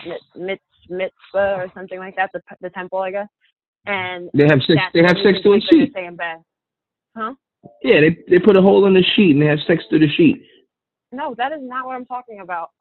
[0.07, 3.29] mit, mit, mitzvah or something like that, the, the temple, I guess,
[3.87, 4.81] and They have sex.
[4.95, 6.17] They have sex through a sleep in sheet.
[6.17, 6.37] bed.
[7.17, 7.35] Huh?
[7.83, 10.09] Yeah, they they put a hole in the sheet and they have sex through the
[10.17, 10.43] sheet.
[11.13, 12.71] No, that is not what I'm talking about.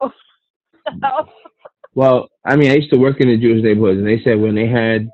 [1.94, 4.54] Well, I mean, I used to work in the Jewish neighborhoods, and they said when
[4.54, 5.08] they had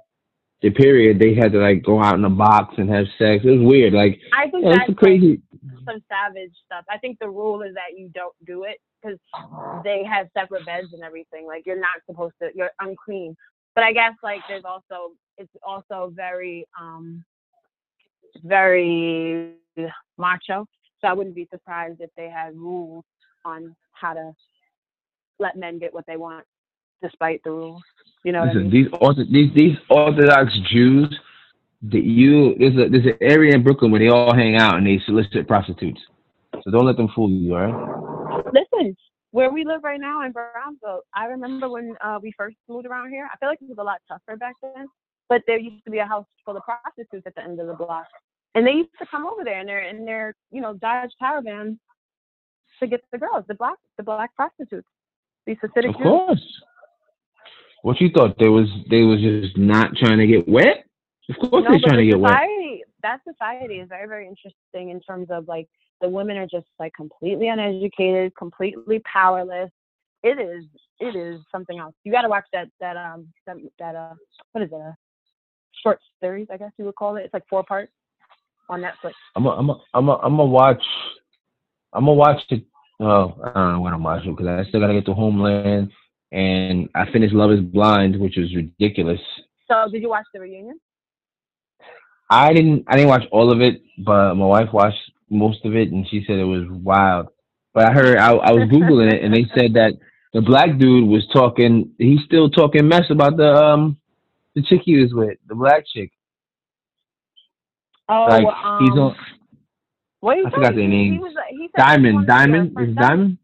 [0.61, 3.45] the period, they had to like go out in a box and have sex.
[3.45, 3.93] It was weird.
[3.93, 5.41] Like, I think yeah, that's it's like, crazy.
[5.87, 6.85] some savage stuff.
[6.91, 9.19] I think the rule is that you don't do it because
[9.85, 11.47] they have separate beds and everything.
[11.47, 12.51] Like you're not supposed to.
[12.55, 13.37] You're unclean.
[13.75, 17.25] But I guess like there's also it's also very um
[18.43, 19.55] very
[20.17, 20.67] macho.
[21.01, 23.05] So I wouldn't be surprised if they had rules
[23.45, 24.33] on how to
[25.39, 26.45] let men get what they want
[27.03, 27.83] despite the rules.
[28.25, 28.85] You know what I Listen, mean?
[28.85, 31.19] these ortho, these these Orthodox Jews,
[31.83, 34.87] that you there's a there's an area in Brooklyn where they all hang out and
[34.87, 36.01] they solicit prostitutes.
[36.63, 38.45] So don't let them fool you, all right?
[38.53, 38.97] Listen,
[39.31, 43.11] where we live right now in Brownsville, I remember when uh, we first moved around
[43.11, 43.29] here.
[43.33, 44.87] I feel like it was a lot tougher back then.
[45.29, 47.75] But there used to be a house full of prostitutes at the end of the
[47.75, 48.07] block,
[48.55, 51.79] and they used to come over there in their in their you know Dodge Caravan
[52.81, 54.89] to get the girls, the black the black prostitutes,
[55.47, 56.03] these Hasidic Of Jews.
[56.03, 56.63] course.
[57.89, 60.85] What you thought they was they was just not trying to get wet?
[61.31, 62.39] Of course No, they're trying to get wet.
[63.03, 65.67] that society is very, very interesting in terms of like
[66.03, 69.71] the women are just like completely uneducated, completely powerless.
[70.23, 70.65] It is,
[71.01, 71.95] it is something else.
[72.05, 74.15] You got to watch that, that, um, that, that, uh,
[74.53, 74.75] what is it?
[74.75, 74.95] A
[75.83, 77.23] short series, I guess you would call it.
[77.23, 77.93] It's like four parts
[78.69, 79.13] on Netflix.
[79.35, 80.85] I'm a, I'm a, I'm a, I'm gonna watch.
[81.95, 82.65] I'm gonna watch it.
[83.01, 85.91] oh I don't know what I'm watching because I still gotta get to Homeland,
[86.33, 89.21] and I finished Love Is Blind, which was ridiculous.
[89.71, 90.79] So, did you watch the reunion?
[92.31, 95.91] I didn't, I didn't watch all of it, but my wife watched most of it,
[95.93, 97.29] and she said it was wild.
[97.73, 99.93] But I heard, I, I was googling it, and they said that
[100.35, 101.93] the black dude was talking.
[101.99, 103.97] He's still talking mess about the um
[104.55, 106.11] the chick he was with, the black chick.
[108.09, 109.17] Oh, Like um, he's on
[110.21, 110.77] what I forgot say?
[110.77, 113.39] their He- was- he said Diamond, wanted to be a Diamond, is Diamond?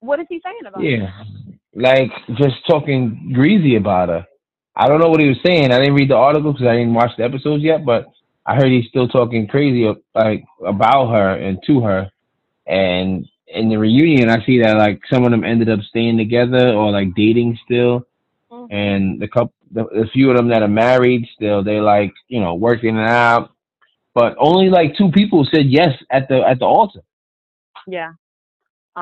[0.00, 0.82] What is he saying about?
[0.82, 1.10] Yeah,
[1.74, 4.26] like just talking greasy about her.
[4.76, 5.72] I don't know what he was saying.
[5.72, 8.06] I didn't read the article because I didn't watch the episodes yet, but
[8.46, 12.10] I heard he's still talking crazy like about her and to her.
[12.66, 16.72] And in the reunion, I see that like some of them ended up staying together
[16.74, 18.06] or like dating still,
[18.50, 18.68] Mhm.
[18.70, 22.40] and the couple, the, the few of them that are married still, they like you
[22.40, 23.50] know working it out.
[24.14, 27.00] But only like two people said yes at the at the altar.
[27.86, 28.12] Yeah.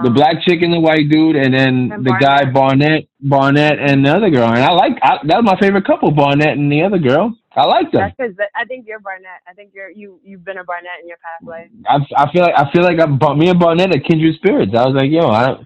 [0.02, 3.78] The Um, black chick and the white dude, and then And the guy Barnett, Barnett,
[3.78, 4.48] and the other girl.
[4.48, 7.34] And I like I, that was my favorite couple, Barnett and the other girl.
[7.56, 8.02] I like them.
[8.02, 9.40] That's because I think you're Barnett.
[9.48, 11.70] I think you're you you've been a Barnett in your past life.
[11.88, 14.72] I, I feel like I feel like I'm me and Barnett are kindred spirits.
[14.76, 15.56] I was like, yo, I,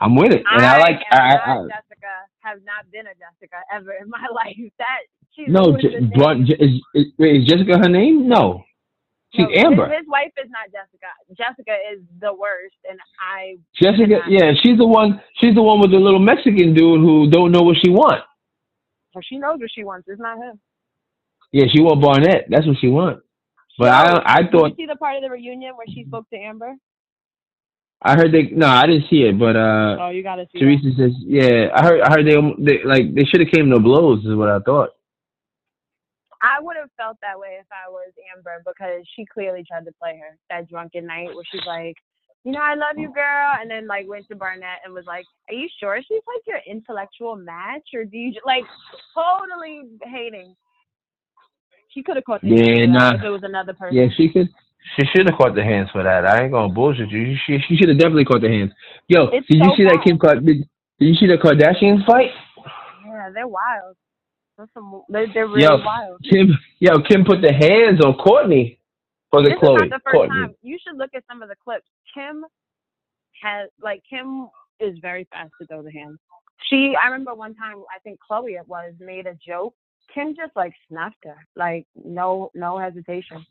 [0.00, 2.14] I'm with it, and I, like am I, I, Jessica.
[2.40, 4.56] Have not been a Jessica ever in my life.
[4.78, 5.00] That
[5.34, 8.28] she's no, always J- Bar- is, is, is Jessica her name?
[8.28, 8.64] No,
[9.34, 9.88] She's No, Amber.
[9.88, 11.08] His, wife is not Jessica.
[11.36, 13.56] Jessica is the worst, and I.
[13.80, 15.20] Jessica, cannot- yeah, she's the one.
[15.36, 18.24] She's the one with the little Mexican dude who don't know what she wants.
[19.12, 20.08] So she knows what she wants.
[20.08, 20.58] It's not him.
[21.52, 22.46] Yeah, she want Barnett.
[22.48, 23.22] That's what she wants.
[23.78, 26.28] But I, I Did thought you see the part of the reunion where she spoke
[26.30, 26.74] to Amber?
[28.02, 28.44] I heard they.
[28.50, 29.38] No, I didn't see it.
[29.38, 30.58] But uh, Oh, you gotta see.
[30.58, 30.64] that.
[30.64, 32.00] Teresa says, yeah, I heard.
[32.00, 34.24] I heard they, they like they should have came to blows.
[34.24, 34.90] Is what I thought.
[36.40, 39.92] I would have felt that way if I was Amber because she clearly tried to
[40.00, 41.96] play her that drunken night where she's like,
[42.44, 45.24] you know, I love you, girl, and then like went to Barnett and was like,
[45.50, 48.64] are you sure she's like your intellectual match, or do you ju- like
[49.12, 50.54] totally hating?
[51.92, 53.14] She could have caught the Yeah, nah.
[53.16, 53.96] if it was another person.
[53.96, 54.48] Yeah, she could.
[54.96, 56.24] She should have caught the hands for that.
[56.26, 57.36] I ain't gonna bullshit you.
[57.46, 58.72] She she should have definitely caught the hands.
[59.08, 60.00] Yo, It's did you so see that.
[60.04, 60.16] Kim?
[60.16, 62.30] Did, did you see the Kardashians fight?
[63.04, 63.96] Yeah, they're wild.
[64.58, 66.20] They're, some, they're, they're really Yo, wild.
[66.28, 66.48] Kim,
[66.80, 68.78] yo, Kim put the hands on Kourtney
[69.30, 69.84] for the this Khloé.
[69.84, 70.28] is not the first Kourtney.
[70.28, 70.54] time.
[70.62, 71.86] You should look at some of the clips.
[72.12, 72.44] Kim
[73.40, 74.48] has like Kim
[74.80, 76.18] is very fast to throw the hands.
[76.68, 79.74] She I remember one time I think Khloé it was made a joke.
[80.12, 81.36] Kim just like snuffed her.
[81.54, 83.46] Like no no hesitation.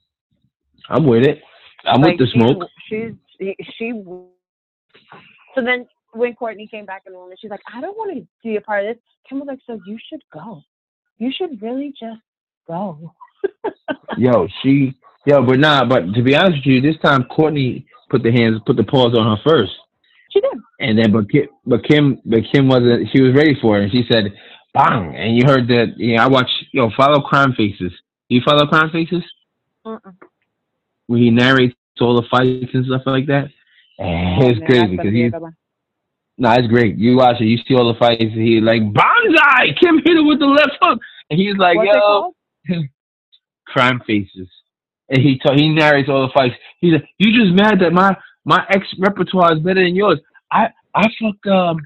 [0.90, 1.40] I'm with it.
[1.86, 2.68] I'm like, with the smoke.
[2.90, 4.04] She's she, she
[5.56, 8.28] so then when Kourtney came back in the room she's like, I don't want to
[8.44, 10.64] be a part of this, Kim was like, So you should go.
[11.18, 12.22] You should really just
[12.68, 13.14] go.
[14.18, 18.24] Yo, she, yo, but nah, but to be honest with you, this time Kourtney put
[18.24, 19.72] the hands, put the paws on her first,
[20.32, 20.52] She did.
[20.80, 23.08] and then but Kim, but Kim, but Kim wasn't.
[23.14, 24.34] She was ready for it, and she said,
[24.74, 25.94] "Bang!" And you heard that.
[25.98, 26.50] Yeah, I watch.
[26.72, 27.92] Yo, follow Crime Faces.
[28.30, 29.24] You follow Crime Faces?
[29.86, 30.16] Mm-mm.
[31.08, 33.46] Where he narrates all the fights and stuff like that.
[34.00, 35.32] And Oh, it's man, crazy because he's
[36.38, 36.98] no, it's great.
[36.98, 38.22] You watch it, you see all the fights.
[38.22, 39.78] He like bonsai.
[39.80, 42.34] Kim hit him with the left hook, and he's like, What's "Yo."
[43.68, 44.48] crime faces.
[45.10, 46.56] And he ta- he narrates all the fights.
[46.80, 50.20] He's like, "You just mad that my my ex repertoire is better than yours.
[50.52, 51.78] I I fucked um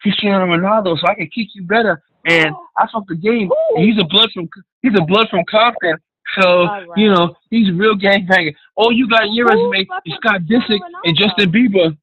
[0.00, 2.02] Cristiano Ronaldo, so I can kick you better.
[2.26, 3.50] And I fucked the game.
[3.76, 4.48] He's a blood from
[4.82, 5.96] he's a blood from Compton,
[6.40, 6.86] so right.
[6.96, 8.54] you know he's a real gangbanger.
[8.76, 11.96] All you got in your Who resume is Scott Disick and Justin Bieber.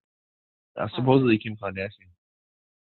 [0.77, 2.09] Uh, supposedly Kim Kardashian.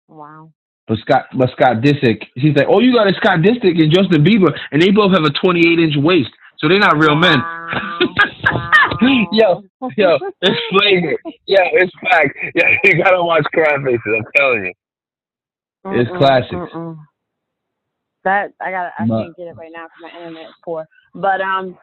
[0.08, 0.52] Wow.
[0.86, 4.24] But Scott, but Scott Disick, he's like, oh, you got a Scott Disick and Justin
[4.24, 7.38] Bieber, and they both have a 28 inch waist, so they're not real men.
[7.38, 8.70] Wow.
[9.32, 9.62] Yo,
[9.96, 11.16] yo, it's flavor.
[11.46, 12.36] Yo, it's fact.
[12.54, 14.00] Yeah, you gotta watch Crime Faces.
[14.06, 14.72] I'm telling you.
[16.00, 16.52] It's Mm-mm, classics.
[16.54, 16.96] mm-mm.
[18.24, 18.92] That I got.
[18.98, 20.86] I can't get it right now because my internet is poor.
[21.14, 21.76] But um,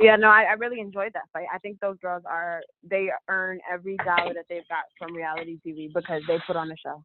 [0.00, 1.46] yeah, no, I, I really enjoyed that fight.
[1.52, 5.92] I think those girls are they earn every dollar that they've got from reality TV
[5.92, 7.04] because they put on a show.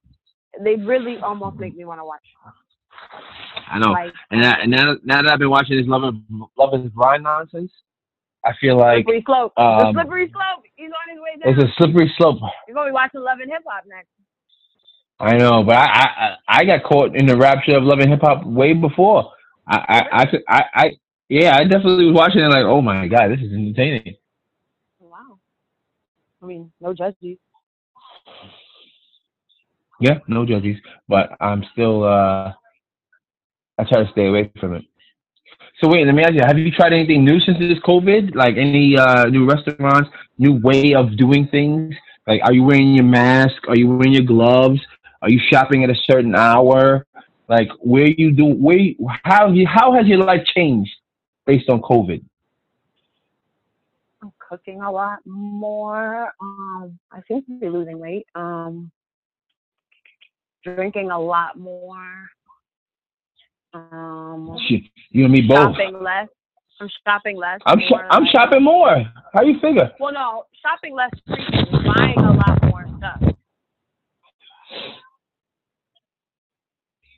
[0.64, 2.22] They really almost make me want to watch.
[3.72, 3.92] I know.
[3.92, 6.24] Like And, I, and now, now that I've been watching this Love and
[6.58, 7.72] Love is Blind nonsense,
[8.46, 9.54] I feel like slippery slope.
[9.58, 10.66] um, the slippery slope.
[10.76, 11.64] He's on his way down.
[11.64, 12.40] it's a slippery slope.
[12.68, 14.10] You're gonna be watching Love and Hip Hop next.
[15.20, 18.22] I know, but I, I I got caught in the rapture of Love and Hip
[18.24, 19.32] Hop way before.
[19.68, 20.92] I I, I I I
[21.32, 24.16] yeah, I definitely was watching it like, oh my god, this is entertaining.
[25.00, 25.40] Wow.
[26.44, 27.38] I mean, no judges.
[30.02, 30.76] Yeah, no judges,
[31.08, 32.52] but I'm still uh
[33.78, 34.84] I try to stay away from it.
[35.80, 38.36] So wait, let me ask you, have you tried anything new since this COVID?
[38.36, 41.96] Like any uh new restaurants, new way of doing things?
[42.28, 43.70] Like are you wearing your mask?
[43.70, 44.82] Are you wearing your gloves?
[45.22, 47.08] Are you shopping at a certain hour?
[47.48, 50.92] Like where you do where you, how have you how has your life changed
[51.46, 52.24] based on COVID?
[54.22, 56.32] I'm cooking a lot more.
[56.40, 58.28] Um, I seem to be losing weight.
[58.36, 58.92] Um,
[60.64, 62.28] drinking a lot more.
[63.74, 64.58] Um,
[65.10, 65.76] you and me both.
[65.76, 66.28] shopping less.
[66.80, 67.60] I'm shopping less.
[67.66, 69.04] I'm sh- I'm shopping more.
[69.34, 69.92] How you figure?
[70.00, 73.36] Well, no, shopping less, frequently, buying a lot more stuff.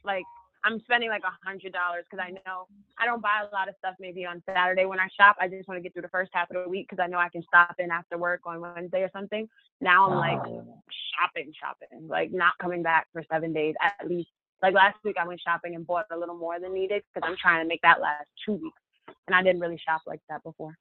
[0.03, 0.23] Like
[0.63, 3.75] I'm spending like a hundred dollars because I know I don't buy a lot of
[3.79, 5.35] stuff maybe on Saturday when I shop.
[5.39, 7.17] I just want to get through the first half of the week because I know
[7.17, 9.47] I can stop in after work on Wednesday or something.
[9.81, 14.29] Now I'm like shopping, shopping, like not coming back for seven days at least.
[14.61, 17.37] Like last week I went shopping and bought a little more than needed because I'm
[17.41, 18.81] trying to make that last two weeks,
[19.27, 20.75] and I didn't really shop like that before.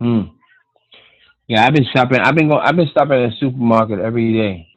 [0.00, 0.22] Hmm.
[1.46, 2.18] Yeah, I've been shopping.
[2.18, 2.62] I've been going.
[2.62, 4.68] I've been stopping at the supermarket every day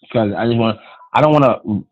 [0.00, 0.78] because I just want.
[1.12, 1.86] I don't want to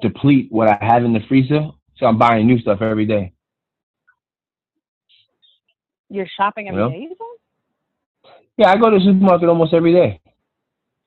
[0.00, 3.32] deplete what I have in the freezer, so I'm buying new stuff every day.
[6.08, 7.16] You're shopping every day, you?
[8.58, 10.20] Yeah, I go to the supermarket almost every day.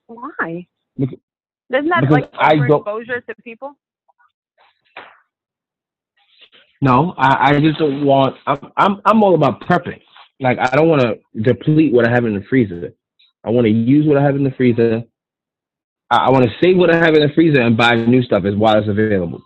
[0.08, 0.66] Why?
[0.98, 1.10] Bec-
[1.72, 3.76] Isn't that because like overexposure to people?
[6.82, 8.36] No, I, I just don't want.
[8.46, 10.00] I'm I'm I'm all about prepping.
[10.40, 12.92] Like I don't want to deplete what I have in the freezer.
[13.44, 15.02] I want to use what I have in the freezer.
[16.10, 18.44] I, I want to save what I have in the freezer and buy new stuff
[18.44, 19.42] as while it's available.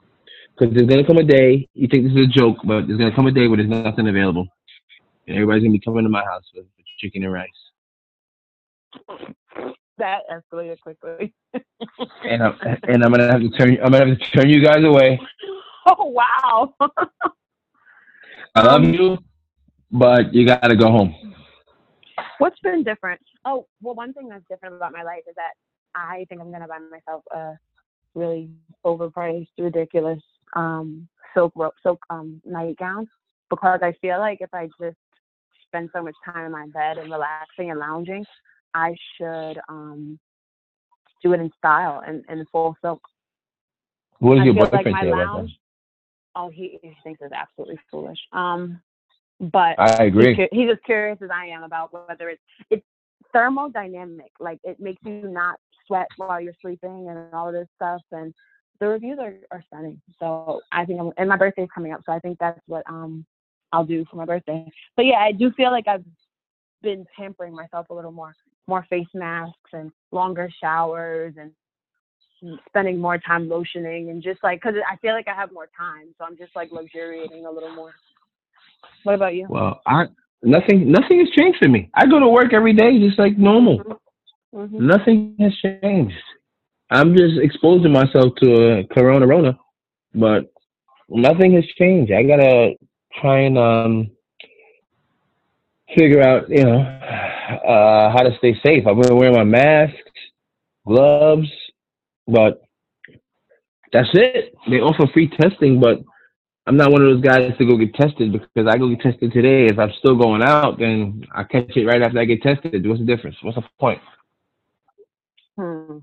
[0.59, 1.68] Because there's gonna come a day.
[1.75, 4.09] You think this is a joke, but there's gonna come a day where there's nothing
[4.09, 4.46] available,
[5.27, 7.49] and everybody's gonna be coming to my house for, for chicken and rice.
[9.96, 11.33] That escalated quickly.
[12.25, 13.79] And I'm and I'm gonna have to turn.
[13.83, 15.18] I'm gonna have to turn you guys away.
[15.87, 16.75] oh wow.
[18.55, 19.16] I love you,
[19.90, 21.14] but you gotta go home.
[22.38, 23.20] What's been different?
[23.44, 25.53] Oh, well, one thing that's different about my life is that
[25.94, 27.59] I think I'm gonna buy myself a
[28.14, 28.50] really
[28.85, 30.22] overpriced, ridiculous
[30.55, 33.09] um silk ro- silk um nightgown
[33.50, 34.96] because I feel like if I just
[35.66, 38.24] spend so much time in my bed and relaxing and lounging,
[38.74, 40.18] I should um
[41.22, 43.00] do it in style and in full silk.
[44.18, 45.59] What does your feel like boyfriend my about lounge.
[46.37, 48.18] Oh, he, he thinks it's absolutely foolish.
[48.33, 48.81] Um,
[49.40, 49.79] but?
[49.79, 50.37] I agree.
[50.37, 52.85] cu- he's as curious as I am about whether it's it's
[53.35, 54.31] thermodynamic.
[54.38, 55.59] Like it makes you not
[55.90, 58.00] sweat while you're sleeping and all of this stuff.
[58.12, 58.33] And
[58.79, 60.00] the reviews are, are stunning.
[60.18, 63.26] So I think I'm and my birthday's coming up, so I think that's what um
[63.72, 64.70] I'll do for my birthday.
[64.96, 66.05] But yeah, I do feel like I've
[66.83, 68.35] been pampering myself a little more,
[68.66, 71.53] more face masks and longer showers and
[72.68, 76.14] spending more time lotioning and just like because I feel like I have more time,
[76.18, 77.92] so I'm just like luxuriating a little more.
[79.03, 79.46] What about you?
[79.48, 80.07] Well, I
[80.42, 81.90] nothing nothing has changed for me.
[81.94, 83.83] I go to work every day just like normal.
[84.52, 86.14] Hmm Nothing has changed.
[86.90, 89.58] I'm just exposing myself to a corona rona,
[90.14, 90.52] but
[91.08, 92.12] nothing has changed.
[92.12, 92.74] I gotta
[93.20, 94.10] try and um
[95.96, 96.80] figure out, you know,
[97.66, 98.86] uh how to stay safe.
[98.86, 99.96] I've been wearing my masks,
[100.86, 101.48] gloves,
[102.26, 102.62] but
[103.92, 104.54] that's it.
[104.68, 105.98] They offer free testing, but
[106.66, 109.32] I'm not one of those guys to go get tested because I go get tested
[109.32, 109.66] today.
[109.66, 112.86] If I'm still going out, then I catch it right after I get tested.
[112.86, 113.36] What's the difference?
[113.42, 114.00] What's the point?
[115.58, 115.98] Hmm.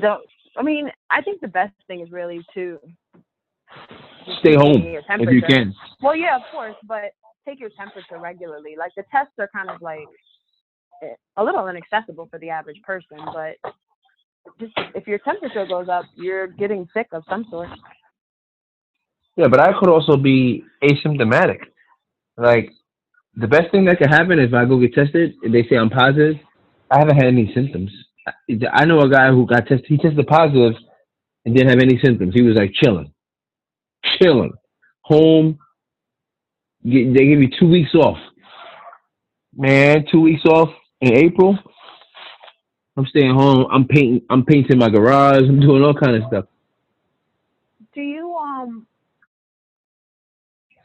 [0.00, 0.24] But don't.
[0.56, 2.78] I mean, I think the best thing is really to
[4.40, 5.74] Stay home if you can.
[6.02, 7.12] Well, yeah, of course, but
[7.46, 8.74] take your temperature regularly.
[8.76, 10.06] Like the tests are kind of like
[11.02, 13.54] eh, a little inaccessible for the average person, but
[14.58, 17.68] just if your temperature goes up, you're getting sick of some sort.
[19.36, 21.58] Yeah, but I could also be asymptomatic.
[22.36, 22.72] Like
[23.36, 25.90] the best thing that could happen if I go get tested, and they say I'm
[25.90, 26.36] positive,
[26.90, 27.92] I haven't had any symptoms.
[28.26, 29.86] I- know a guy who got tested.
[29.86, 30.74] He tested positive
[31.44, 32.34] and didn't have any symptoms.
[32.34, 33.12] He was like chilling,
[34.18, 34.52] chilling,
[35.02, 35.58] home.
[36.84, 38.18] Get- They give you two weeks off.
[39.54, 41.58] Man, two weeks off in April.
[42.96, 43.66] I'm staying home.
[43.70, 44.22] I'm painting.
[44.30, 45.42] I'm painting my garage.
[45.42, 46.46] I'm doing all kind of stuff.
[47.94, 48.86] Do you um?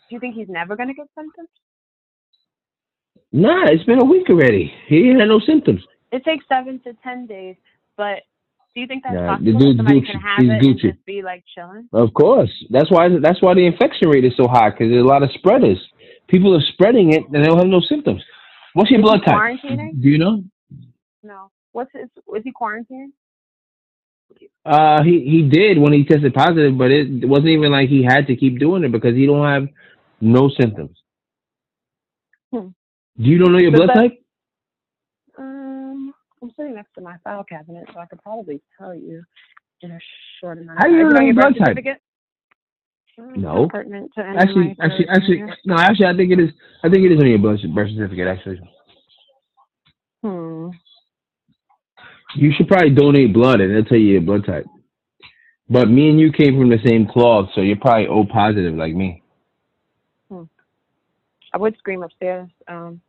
[0.10, 1.50] Do you think he's never gonna get symptoms?
[3.32, 4.74] Nah, it's been a week already.
[4.88, 5.82] He had no symptoms.
[6.12, 7.56] It takes seven to ten days,
[7.98, 8.20] but
[8.74, 9.22] do you think that's the
[9.54, 9.74] possible?
[9.78, 10.06] Somebody Gucci.
[10.12, 11.90] can have it and just be like chilling.
[11.94, 15.08] Of course, that's why that's why the infection rate is so high because there's a
[15.08, 15.78] lot of spreaders.
[16.28, 18.24] People are spreading it and they don't have no symptoms.
[18.74, 19.36] What's your Is blood type?
[19.36, 20.02] quarantining?
[20.02, 20.44] Do you know?
[21.24, 21.52] No.
[21.74, 22.10] What's his?
[22.36, 23.14] Is he quarantined?
[24.66, 28.28] Uh, he he did when he tested positive, but it wasn't even like he had
[28.28, 29.68] to keep doing it because he don't have
[30.22, 30.98] no symptoms.
[32.54, 32.68] Hmm.
[33.18, 34.21] Do you don't know your blood that- type?
[36.42, 39.24] I'm sitting next to my file cabinet, so I could probably tell you
[39.82, 40.00] in a
[40.40, 40.80] short amount.
[40.80, 41.10] How do you.
[41.10, 41.78] Know your blood type?
[43.20, 43.62] Mm, No.
[43.64, 45.76] not pertinent to any of Actually, actually, actually, no.
[45.76, 46.50] Actually, I think it is.
[46.84, 48.28] I think it is on your birth birth certificate.
[48.28, 48.60] Actually,
[50.24, 50.70] Hmm.
[52.36, 54.66] you should probably donate blood, and they'll tell you your blood type.
[55.70, 58.94] But me and you came from the same cloth, so you're probably O positive like
[58.96, 59.22] me.
[60.30, 60.44] Hmm.
[61.54, 63.02] I would scream upstairs um,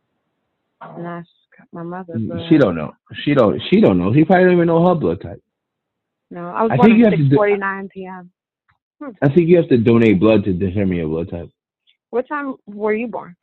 [0.81, 1.25] and
[1.73, 2.93] my mother, but She don't know.
[3.23, 3.61] She don't.
[3.69, 4.13] She don't know.
[4.13, 5.41] She probably don't even know her blood type.
[6.29, 8.31] no, I was I born think you have at to 6:49 p.m.
[9.21, 11.49] I think you have to donate blood to determine your blood type.
[12.11, 13.35] What time were you born?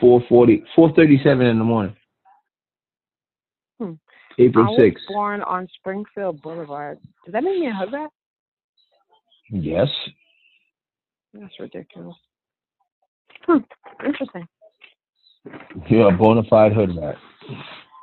[0.00, 1.96] 440, 437 in the morning.
[3.80, 3.92] Hmm.
[4.38, 5.12] April I was 6th.
[5.12, 6.98] born on Springfield Boulevard.
[7.24, 8.08] Does that make me a husband?
[9.50, 9.88] Yes.
[11.34, 12.16] That's ridiculous.
[13.42, 13.58] Hmm.
[14.04, 14.46] Interesting.
[15.88, 17.16] You're a bona fide hood rat.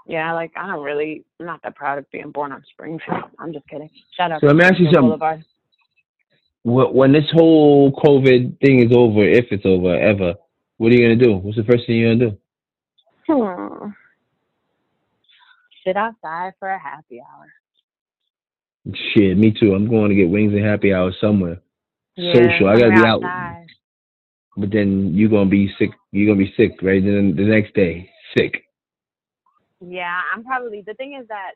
[0.05, 3.23] Yeah, like I don't really, I'm not that proud of being born on Springfield.
[3.39, 3.89] I'm just kidding.
[4.17, 5.01] Shout out So let me ask you something.
[5.01, 5.45] Boulevard.
[6.63, 10.35] When this whole COVID thing is over, if it's over ever,
[10.77, 11.35] what are you gonna do?
[11.35, 12.37] What's the first thing you're gonna do?
[13.27, 13.89] Hmm.
[15.85, 17.47] Sit outside for a happy hour.
[19.13, 19.73] Shit, me too.
[19.73, 21.59] I'm going to get wings and happy hour somewhere.
[22.15, 22.67] Yeah, social.
[22.67, 23.65] I gotta be somewhere out.
[24.55, 25.91] But then you're gonna be sick.
[26.11, 27.03] You're gonna be sick, right?
[27.03, 28.63] Then the next day, sick.
[29.81, 31.53] Yeah, I'm probably the thing is that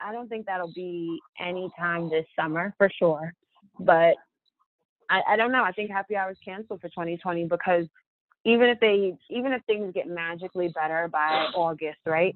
[0.00, 3.32] I don't think that'll be any time this summer for sure.
[3.80, 4.14] But
[5.10, 5.64] I, I don't know.
[5.64, 7.86] I think happy hours canceled for 2020 because
[8.44, 12.34] even if they even if things get magically better by August, right?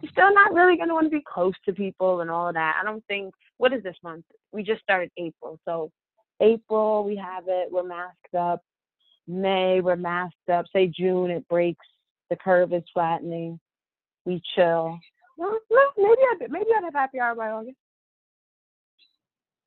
[0.00, 2.78] You're still not really gonna want to be close to people and all of that.
[2.80, 4.24] I don't think what is this month?
[4.52, 5.58] We just started April.
[5.64, 5.90] So
[6.40, 8.62] April we have it, we're masked up.
[9.26, 10.66] May we're masked up.
[10.72, 11.86] Say June it breaks,
[12.30, 13.60] the curve is flattening.
[14.24, 14.98] We chill.
[15.36, 17.76] Well, no, maybe I maybe I'd have happy hour by August.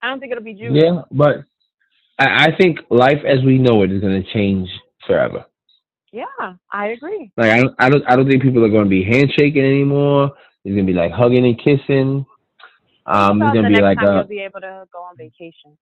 [0.02, 0.76] I don't think it'll be June.
[0.76, 1.46] Yeah, but
[2.20, 4.70] I, I think life as we know it is gonna change
[5.06, 5.46] forever.
[6.12, 7.32] Yeah, I agree.
[7.36, 10.32] Like I don't, I don't, I don't think people are gonna be handshaking anymore.
[10.64, 12.26] It's gonna be like hugging and kissing.
[13.06, 14.16] Um, it's gonna be next like time a.
[14.18, 15.78] you'll be able to go on vacation.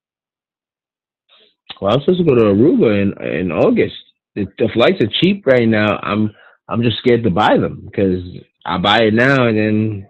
[1.82, 3.95] Well, I'm supposed to go to Aruba in in August.
[4.36, 5.99] The, flights are cheap right now.
[6.01, 6.34] I'm
[6.67, 8.24] I'm just scared to buy them because
[8.65, 10.07] I buy it now and then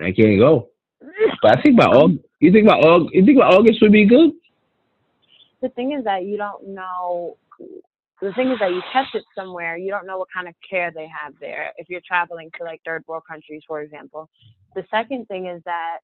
[0.00, 0.68] I can't go.
[1.42, 4.06] But I think by August, you think about August, you think about August would be
[4.06, 4.32] good.
[5.62, 7.36] The thing is that you don't know.
[8.20, 9.76] The thing is that you test it somewhere.
[9.76, 11.72] You don't know what kind of care they have there.
[11.78, 14.28] If you're traveling to like third world countries, for example.
[14.74, 15.98] The second thing is that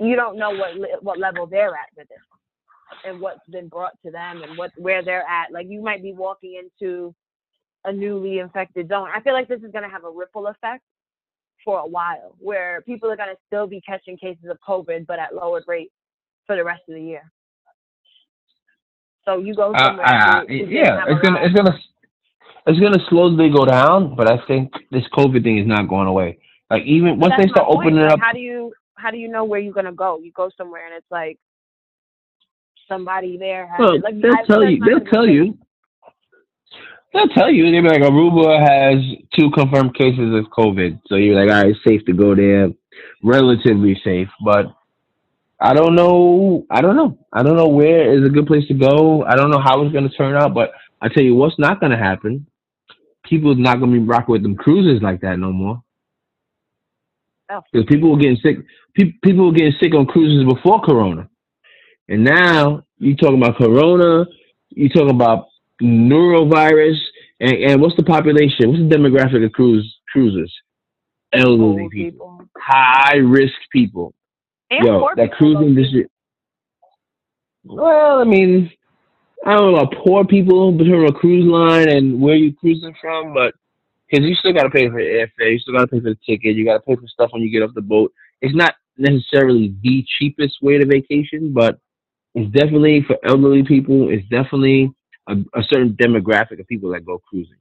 [0.00, 4.10] you don't know what what level they're at with it, and what's been brought to
[4.10, 5.52] them, and what where they're at.
[5.52, 7.14] Like you might be walking into
[7.84, 9.08] a newly infected zone.
[9.14, 10.82] I feel like this is going to have a ripple effect
[11.64, 15.18] for a while, where people are going to still be catching cases of COVID, but
[15.18, 15.92] at lowered rates
[16.46, 17.30] for the rest of the year.
[19.24, 20.06] So you go Uh, somewhere.
[20.06, 21.78] uh, didn't yeah, it's gonna it's gonna
[22.66, 26.38] it's gonna slowly go down, but I think this COVID thing is not going away.
[26.70, 27.86] Like even once they start point.
[27.86, 30.18] opening Like, up, How do you how do you know where you're gonna go?
[30.18, 31.38] You go somewhere and it's like
[32.88, 34.00] somebody there has well.
[34.00, 34.80] Like they'll I- tell you.
[34.84, 35.58] They'll tell you.
[37.12, 37.70] They'll tell you.
[37.70, 39.02] They'll be like, Aruba has
[39.36, 42.68] two confirmed cases of COVID, so you're like, all right, it's safe to go there,
[43.24, 44.28] relatively safe.
[44.44, 44.66] But
[45.60, 46.66] I don't know.
[46.70, 47.18] I don't know.
[47.32, 49.24] I don't know where is a good place to go.
[49.24, 50.54] I don't know how it's going to turn out.
[50.54, 50.70] But
[51.02, 52.46] I tell you, what's not going to happen.
[53.24, 55.82] People are not going to be rocking with them cruises like that no more.
[57.50, 57.60] Oh.
[57.70, 58.58] Because people were getting sick.
[58.94, 61.28] Pe- people were getting sick on cruises before Corona,
[62.08, 64.26] and now you talking about Corona.
[64.70, 65.46] You talking about
[65.82, 66.98] norovirus,
[67.40, 68.70] and, and what's the population?
[68.70, 70.52] What's the demographic of cruise cruisers?
[71.32, 72.48] Elderly people, people.
[72.56, 74.12] high risk people.
[74.70, 76.06] And Yo, that people, cruise industry.
[77.64, 78.70] Well, I mean,
[79.44, 83.32] I don't know about poor people between a cruise line and where you cruising from,
[83.32, 83.54] but
[84.08, 86.10] because you still got to pay for the airfare, you still got to pay for
[86.10, 88.12] the ticket, you got to pay for stuff when you get off the boat.
[88.42, 91.78] It's not necessarily the cheapest way to vacation, but
[92.34, 94.10] it's definitely for elderly people.
[94.10, 94.92] It's definitely
[95.28, 97.56] a, a certain demographic of people that go cruising,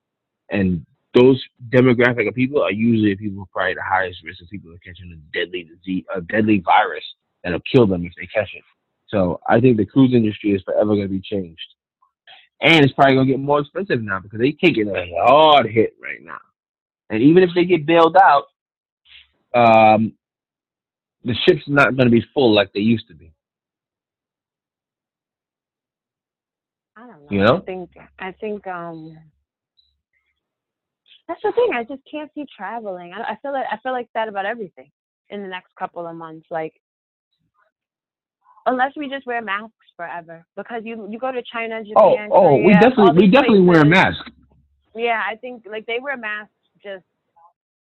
[0.51, 5.11] and those demographic of people are usually people probably the highest risk of people catching
[5.11, 7.03] a deadly disease, a deadly virus
[7.43, 8.63] that'll kill them if they catch it.
[9.07, 11.75] So I think the cruise industry is forever going to be changed,
[12.61, 15.95] and it's probably going to get more expensive now because they're taking a hard hit
[16.01, 16.37] right now.
[17.09, 18.45] And even if they get bailed out,
[19.55, 20.13] um,
[21.23, 23.33] the ship's not going to be full like they used to be.
[26.95, 27.27] I don't know.
[27.29, 27.57] You know?
[27.57, 27.89] I think
[28.19, 29.17] I think um
[31.27, 31.69] that's the thing.
[31.73, 33.13] I just can't see traveling.
[33.13, 34.91] I, I feel like I feel like that about everything
[35.29, 36.47] in the next couple of months.
[36.49, 36.73] Like
[38.65, 42.55] unless we just wear masks forever, because you you go to China, Oh, Japan, oh,
[42.55, 44.31] we Korea, all definitely, we definitely wear a places- mask.
[44.95, 46.51] Yeah, I think like they wear masks
[46.83, 47.05] just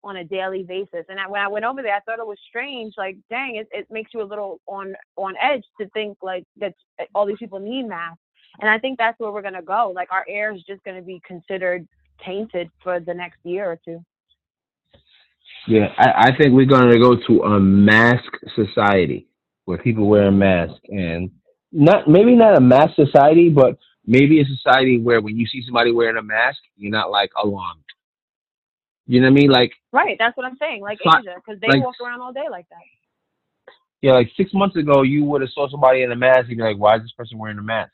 [0.05, 1.05] on a daily basis.
[1.09, 2.95] And I, when I went over there, I thought it was strange.
[2.97, 6.75] Like, dang, it, it makes you a little on on edge to think like that
[7.15, 8.21] all these people need masks.
[8.61, 9.93] And I think that's where we're gonna go.
[9.95, 11.89] Like our air is just gonna be considered
[12.25, 14.05] tainted for the next year or two.
[15.67, 19.27] Yeah, I, I think we're to go to a mask society
[19.65, 21.31] where people wear a mask and
[21.73, 25.91] not maybe not a mask society, but maybe a society where when you see somebody
[25.91, 27.81] wearing a mask, you're not like alarmed.
[29.07, 29.51] You know what I mean?
[29.51, 30.83] Like Right, that's what I'm saying.
[30.83, 32.79] Like Fi- Asia, because they like- walk around all day like that.
[34.03, 36.63] yeah, like six months ago, you would have saw somebody in a mask, you'd be
[36.63, 37.93] like, why is this person wearing a mask?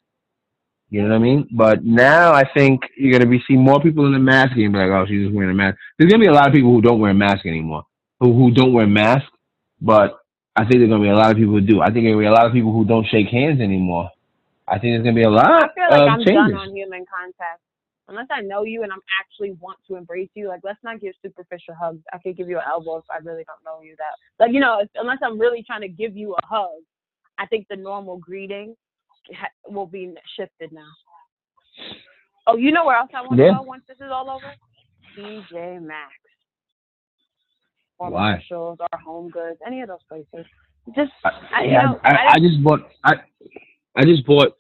[0.88, 1.48] You know what I mean?
[1.52, 4.72] But now I think you're gonna be seeing more people in a mask, and you'll
[4.72, 5.76] be like, oh, she's just wearing a mask.
[5.98, 7.84] There's gonna be a lot of people who don't wear a mask anymore,
[8.18, 9.30] who who don't wear masks.
[9.80, 10.18] But
[10.56, 11.80] I think there's gonna be a lot of people who do.
[11.80, 14.11] I think there's gonna be a lot of people who don't shake hands anymore.
[14.66, 16.34] I think there's gonna be a lot I feel like of I'm changes.
[16.34, 17.61] done on human contact.
[18.11, 21.14] Unless I know you and I'm actually want to embrace you, like let's not give
[21.22, 22.00] superficial hugs.
[22.12, 24.44] I could give you an elbow if I really don't know you that.
[24.44, 26.82] Like you know, if, unless I'm really trying to give you a hug,
[27.38, 28.74] I think the normal greeting
[29.32, 30.90] ha- will be shifted now.
[32.48, 33.52] Oh, you know where else I want Yeah.
[33.52, 34.52] to go once this is all over?
[35.16, 36.12] TJ Maxx.
[37.98, 38.32] Or Why?
[38.32, 40.46] Marshalls or Home Goods, any of those places.
[40.96, 43.12] Just I, I- you know, I, I- I just bought I
[43.96, 44.56] I just bought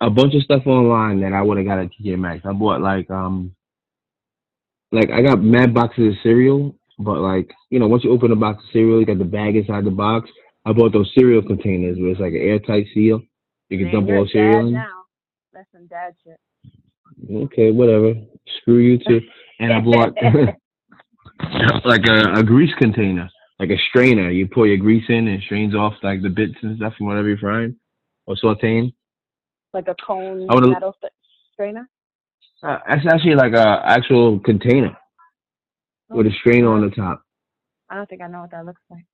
[0.00, 2.44] a bunch of stuff online that I would have got at TJ Maxx.
[2.44, 3.54] I bought like um
[4.92, 8.36] like I got mad boxes of cereal, but like you know once you open a
[8.36, 10.30] box of cereal, you got the bag inside the box.
[10.64, 13.20] I bought those cereal containers where it's like an airtight seal.
[13.68, 14.72] You can man, dump all cereal in.
[14.74, 15.04] now.
[15.52, 16.38] That's some dad shit.
[17.32, 18.14] Okay, whatever.
[18.60, 19.20] Screw you too.
[19.58, 20.12] And I bought
[21.84, 24.30] like a, a grease container, like a strainer.
[24.30, 27.06] You pour your grease in and it strains off like the bits and stuff from
[27.06, 27.76] whatever you're frying
[28.26, 28.92] or sauteing.
[29.76, 31.12] Like a cone would've- metal st-
[31.52, 31.88] strainer.
[32.62, 34.96] Uh, that's actually like a actual container
[36.08, 37.22] with a strainer on the top.
[37.90, 39.04] I don't think I know what that looks like.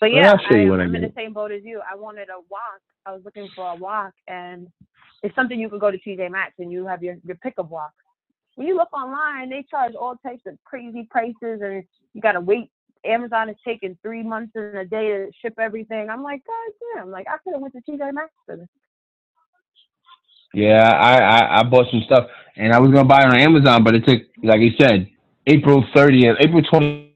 [0.00, 1.62] But Well, yeah, I'll show you I, what I I'm in the same boat as
[1.62, 1.80] you.
[1.88, 2.80] I wanted a wok.
[3.06, 4.68] I was looking for a wok, and
[5.22, 7.70] it's something you could go to TJ Maxx and you have your your pick of
[7.70, 7.92] wok.
[8.56, 11.84] When you look online, they charge all types of crazy prices, and
[12.14, 12.70] you gotta wait.
[13.04, 16.08] Amazon is taking three months and a day to ship everything.
[16.08, 17.10] I'm like, God damn!
[17.10, 18.68] Like I could have went to TJ Maxx for this.
[20.54, 22.26] Yeah, I, I I bought some stuff
[22.56, 25.08] and I was gonna buy it on Amazon, but it took like you said,
[25.46, 27.10] April 30th, April 20th.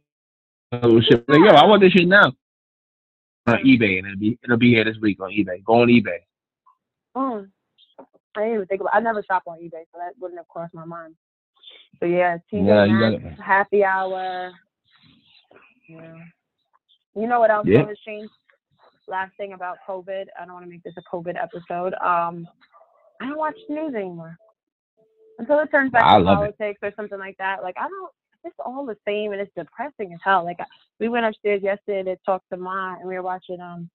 [0.73, 1.29] it was shipped.
[1.29, 2.33] Like, yo, I want this shit now
[3.47, 5.63] on eBay, and it'll be it'll be here this week on eBay.
[5.65, 6.19] Go on eBay.
[7.17, 7.49] Mm.
[8.37, 8.95] I didn't even think about.
[8.95, 11.15] I never shop on eBay, so that wouldn't have crossed my mind.
[12.01, 13.41] So yeah, TJ Yeah, you Maxx, got it.
[13.41, 14.53] happy hour.
[15.89, 16.17] Yeah.
[17.17, 17.87] You know what else Yeah.
[17.87, 18.31] has changed?
[19.09, 20.27] Last thing about COVID.
[20.39, 21.95] I don't want to make this a COVID episode.
[21.95, 22.47] Um,
[23.21, 24.37] I don't watch the news anymore
[25.39, 26.59] until it turns back I to love it.
[26.59, 27.63] politics or something like that.
[27.63, 28.13] Like I don't.
[28.45, 30.45] It's all the same, and it's depressing as hell.
[30.45, 30.67] Like I-
[31.01, 33.91] we went upstairs yesterday to talk to Ma, and we were watching um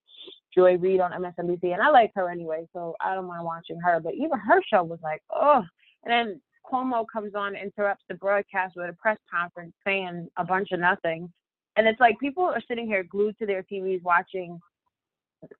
[0.53, 3.99] Joy Reid on MSNBC, and I like her anyway, so I don't mind watching her.
[3.99, 5.63] But even her show was like, oh.
[6.05, 10.71] And then Cuomo comes on, interrupts the broadcast with a press conference saying a bunch
[10.71, 11.31] of nothing,
[11.77, 14.59] and it's like people are sitting here glued to their TVs watching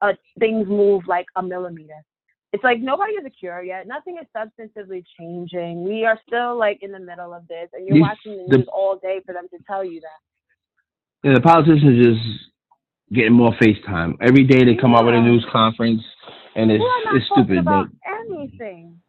[0.01, 2.03] uh, things move like a millimeter.
[2.53, 3.87] It's like nobody has a cure yet.
[3.87, 5.83] Nothing is substantively changing.
[5.83, 8.57] We are still like in the middle of this, and you're These- watching the the-
[8.59, 11.27] news all day for them to tell you that.
[11.27, 12.49] Yeah, the politicians just
[13.11, 14.17] getting more FaceTime.
[14.21, 16.03] Every day they come out with a news conference,
[16.55, 17.57] and it's it's stupid.
[17.57, 18.99] about But anything.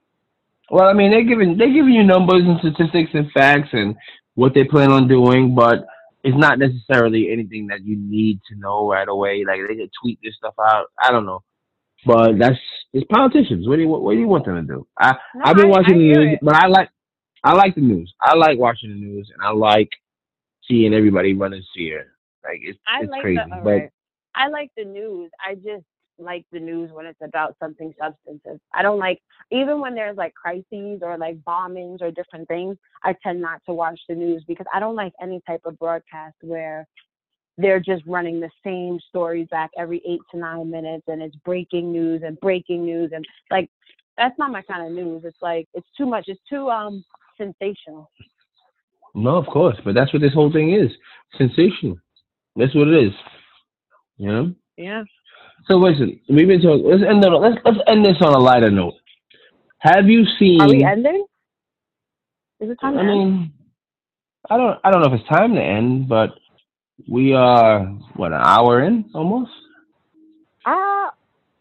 [0.71, 3.95] well, I mean, they're giving they're giving you numbers and statistics and facts and
[4.37, 5.85] what they plan on doing, but
[6.23, 9.45] it's not necessarily anything that you need to know right away.
[9.47, 10.87] Like they could tweet this stuff out.
[10.99, 11.43] I don't know,
[12.07, 12.59] but that's
[12.93, 13.69] it's politicians.
[13.69, 14.87] What do you what, do you want them to do?
[14.99, 16.39] I No, I've been watching I the news, it.
[16.43, 16.89] but I like
[17.43, 18.13] I like the news.
[18.21, 19.91] I like watching the news, and I like
[20.69, 22.13] seeing everybody running fear.
[22.45, 23.71] Like it's I it's like crazy, the but.
[23.71, 23.91] alright.
[24.35, 25.31] I like the news.
[25.47, 25.85] I just
[26.19, 28.61] like the news when it's about something substantive.
[28.73, 32.77] I don't like even when there's like crises or like bombings or different things.
[33.03, 36.37] I tend not to watch the news because I don't like any type of broadcast
[36.43, 36.87] where
[37.57, 41.93] they're just running the same stories back every eight to nine minutes and it's breaking
[41.93, 43.71] news and breaking news and like
[44.17, 45.23] that's not my kind of news.
[45.25, 46.25] It's like it's too much.
[46.29, 47.05] It's too um
[47.37, 48.11] sensational.
[49.15, 50.91] No, of course, but that's what this whole thing is.
[51.37, 51.99] Sensational.
[52.57, 53.13] That's what it is.
[54.19, 54.55] You know?
[54.77, 55.05] Yeah.
[55.69, 58.71] So listen, we've been talking let's end on let's let's end this on a lighter
[58.71, 58.95] note.
[59.79, 61.25] Have you seen Are we ending?
[62.61, 63.19] Is it time I to end?
[63.19, 63.53] mean
[64.51, 66.31] I don't I don't know if it's time to end, but
[67.09, 67.85] we are
[68.17, 69.51] what, an hour in almost?
[70.67, 71.13] Ah,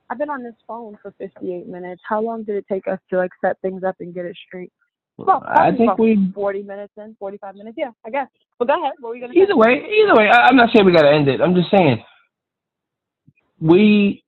[0.10, 2.02] I've been on this phone for 58 minutes.
[2.08, 4.72] How long did it take us to like set things up and get it straight?
[5.18, 7.76] Well, I think we 40 minutes in, 45 minutes.
[7.78, 8.28] Yeah, I guess.
[8.58, 8.94] But go ahead.
[9.00, 9.58] What were you gonna Either say?
[9.58, 11.42] way, either way, I, I'm not saying we gotta end it.
[11.42, 12.04] I'm just saying
[13.60, 14.24] we.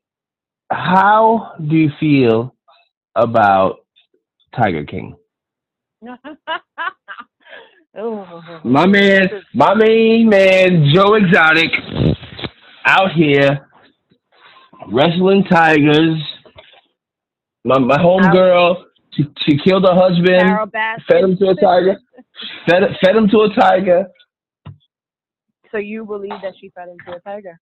[0.71, 2.55] How do you feel
[3.15, 3.85] about
[4.55, 5.15] Tiger King?
[7.97, 8.25] Ooh.
[8.63, 11.71] My man, my main man, Joe Exotic,
[12.85, 13.67] out here
[14.91, 16.21] wrestling tigers.
[17.63, 18.83] My my homegirl,
[19.13, 20.71] she, she killed her husband,
[21.07, 21.97] fed him to a tiger,
[22.69, 24.07] fed fed him to a tiger.
[25.71, 27.59] So you believe that she fed him to a tiger?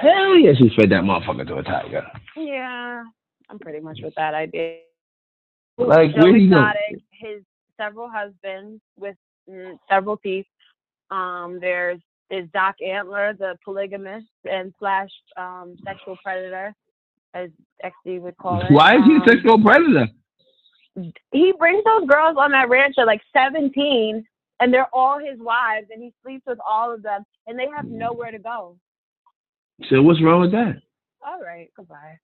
[0.00, 2.06] Hell yeah, she fed that motherfucker to a tiger.
[2.36, 3.02] Yeah,
[3.48, 4.78] I'm pretty much with that idea.
[5.78, 6.62] Like, Joe where you go?
[7.80, 9.16] Several husbands with
[9.48, 10.46] mm, several teeth.
[11.10, 12.00] Um, there's
[12.30, 16.74] is Doc Antle, the polygamist and slash um, sexual predator,
[17.34, 17.50] as
[17.84, 18.70] XD would call it.
[18.70, 20.08] Why is he Um, a sexual predator?
[21.32, 24.24] He brings those girls on that ranch at like 17,
[24.60, 27.86] and they're all his wives, and he sleeps with all of them, and they have
[27.86, 28.76] nowhere to go.
[29.88, 30.74] So what's wrong with that?
[31.26, 32.18] All right, goodbye.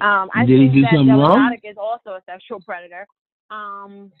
[0.00, 1.56] Um, I Did he do that something wrong?
[1.64, 3.06] Is also a sexual predator.
[3.50, 4.12] Um,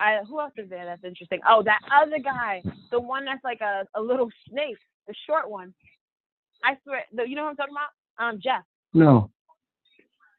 [0.00, 1.40] I who else is there that's interesting?
[1.48, 5.74] Oh, that other guy, the one that's like a, a little snake, the short one.
[6.64, 8.24] I swear, the, you know what I'm talking about?
[8.24, 8.62] Um, Jeff.
[8.94, 9.30] No.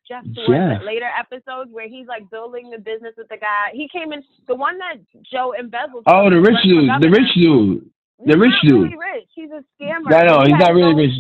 [0.08, 0.82] Jeff Jeff.
[0.84, 3.70] later episodes where he's like building the business with the guy.
[3.74, 4.96] He came in the one that
[5.32, 6.04] Joe embezzled.
[6.08, 6.90] Oh, the rich dude.
[7.00, 7.90] The rich dude.
[8.26, 8.84] the rich dude.
[8.84, 9.30] Really rich.
[9.34, 10.14] He's a scammer.
[10.14, 11.12] I know He he's not really own- rich.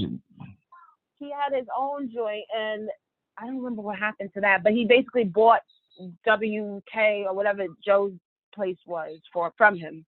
[1.19, 2.89] He had his own joint, and
[3.37, 5.61] I don't remember what happened to that, but he basically bought
[6.27, 8.13] WK or whatever Joe's
[8.53, 10.05] place was for from him,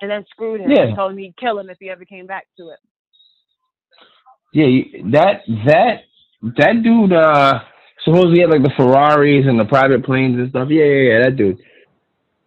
[0.00, 0.70] and then screwed him.
[0.70, 0.82] Yeah.
[0.82, 2.78] and told him he'd kill him if he ever came back to it.
[4.52, 5.96] Yeah, that that
[6.56, 7.12] that dude.
[7.12, 7.60] Uh,
[8.04, 10.68] supposedly had like the Ferraris and the private planes and stuff.
[10.70, 11.22] Yeah, yeah, yeah.
[11.24, 11.58] That dude.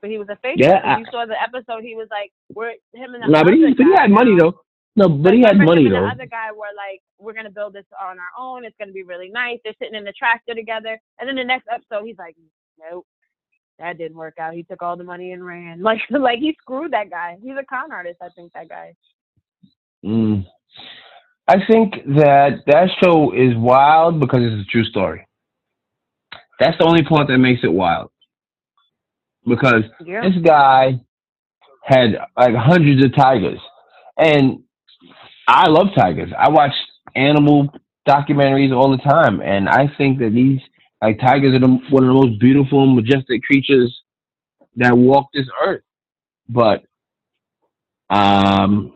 [0.01, 0.55] But he was a fake.
[0.57, 3.53] Yeah, I- you saw the episode, he was like, "We're him and the Nah, but
[3.53, 4.61] he but he had money though.
[4.99, 6.01] No, but he had money though.
[6.01, 8.65] The other guy were like, "We're gonna build this on our own.
[8.65, 11.67] It's gonna be really nice." They're sitting in the tractor together, and then the next
[11.71, 12.35] episode, he's like,
[12.77, 13.07] "Nope,
[13.79, 14.53] that didn't work out.
[14.53, 15.81] He took all the money and ran.
[15.89, 17.37] Like, like he screwed that guy.
[17.41, 18.17] He's a con artist.
[18.21, 18.93] I think that guy.
[20.05, 20.45] Mm.
[21.47, 25.25] I think that that show is wild because it's a true story.
[26.59, 28.11] That's the only part that makes it wild.
[29.47, 30.21] Because Yeah.
[30.21, 30.99] this guy
[31.85, 33.59] had like hundreds of tigers,
[34.17, 34.61] and
[35.49, 36.31] I love tigers.
[36.37, 36.73] I watch
[37.15, 37.69] animal
[38.07, 40.59] documentaries all the time, and I think that these
[41.01, 44.01] like tigers are the, one of the most beautiful majestic creatures
[44.75, 45.81] that walk this earth.
[46.47, 46.83] But
[48.11, 48.93] um,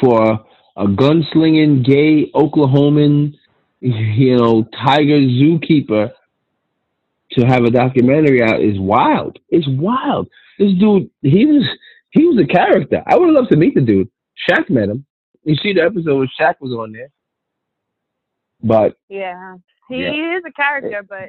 [0.00, 3.34] for a gunslinging gay Oklahoman,
[3.80, 6.12] you know, tiger zookeeper
[7.32, 9.38] to have a documentary out is wild.
[9.50, 10.28] It's wild.
[10.58, 11.64] This dude, he was
[12.10, 13.02] he was a character.
[13.06, 14.08] I would love to meet the dude.
[14.48, 15.04] Shaq met him.
[15.44, 17.08] You see the episode where Shaq was on there.
[18.62, 19.56] But Yeah.
[19.88, 20.12] He, Yeah.
[20.12, 21.28] he is a character, but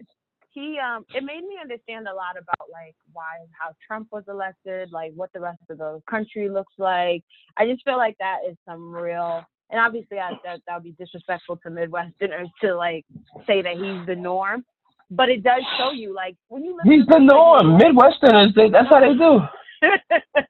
[0.51, 4.91] he um it made me understand a lot about like why how Trump was elected,
[4.91, 7.23] like what the rest of the country looks like.
[7.57, 10.95] I just feel like that is some real and obviously I, that that would be
[10.97, 13.05] disrespectful to Midwesterners to like
[13.45, 14.63] say that he's the norm.
[15.11, 17.77] But it does show you like when you live he's the like norm.
[17.77, 19.41] New Midwesterners, they, that's how they do.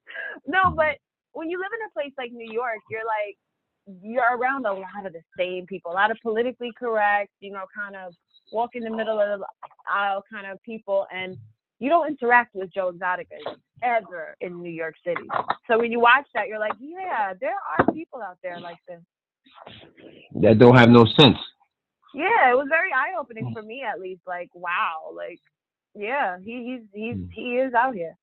[0.47, 0.97] no, but
[1.33, 3.37] when you live in a place like New York, you're like
[4.01, 7.65] you're around a lot of the same people, a lot of politically correct, you know,
[7.75, 8.13] kind of
[8.51, 9.45] walk in the middle of the
[9.89, 11.37] aisle kind of people, and
[11.79, 13.39] you don't interact with Joe Exotica
[13.83, 15.27] ever in New York City.
[15.67, 19.01] So when you watch that, you're like, yeah, there are people out there like this.
[20.41, 21.37] That don't have no sense.
[22.13, 24.21] Yeah, it was very eye opening for me at least.
[24.25, 25.39] Like, wow, like,
[25.93, 27.29] yeah, he he's he's Mm.
[27.33, 28.15] he is out here,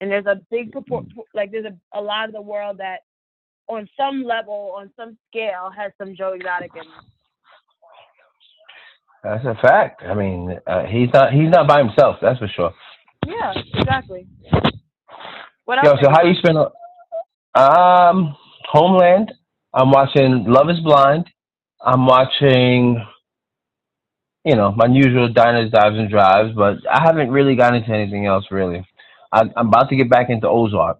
[0.00, 3.00] and there's a big propor- like there's a a lot of the world that,
[3.70, 6.82] on some level, on some scale, has some Joe Exotic in.
[6.82, 6.86] it.
[9.22, 10.02] That's a fact.
[10.02, 12.16] I mean, uh, he's not he's not by himself.
[12.22, 12.72] That's for sure.
[13.26, 14.26] Yeah, exactly.
[15.66, 16.00] What Yo, else?
[16.02, 16.58] so how you you spend?
[17.54, 18.36] Um,
[18.72, 19.32] Homeland.
[19.72, 21.26] I'm watching Love Is Blind.
[21.80, 23.04] I'm watching,
[24.44, 26.54] you know, my usual diners, dives, and drives.
[26.56, 28.84] But I haven't really gotten into anything else really.
[29.32, 30.98] I, I'm about to get back into Ozark,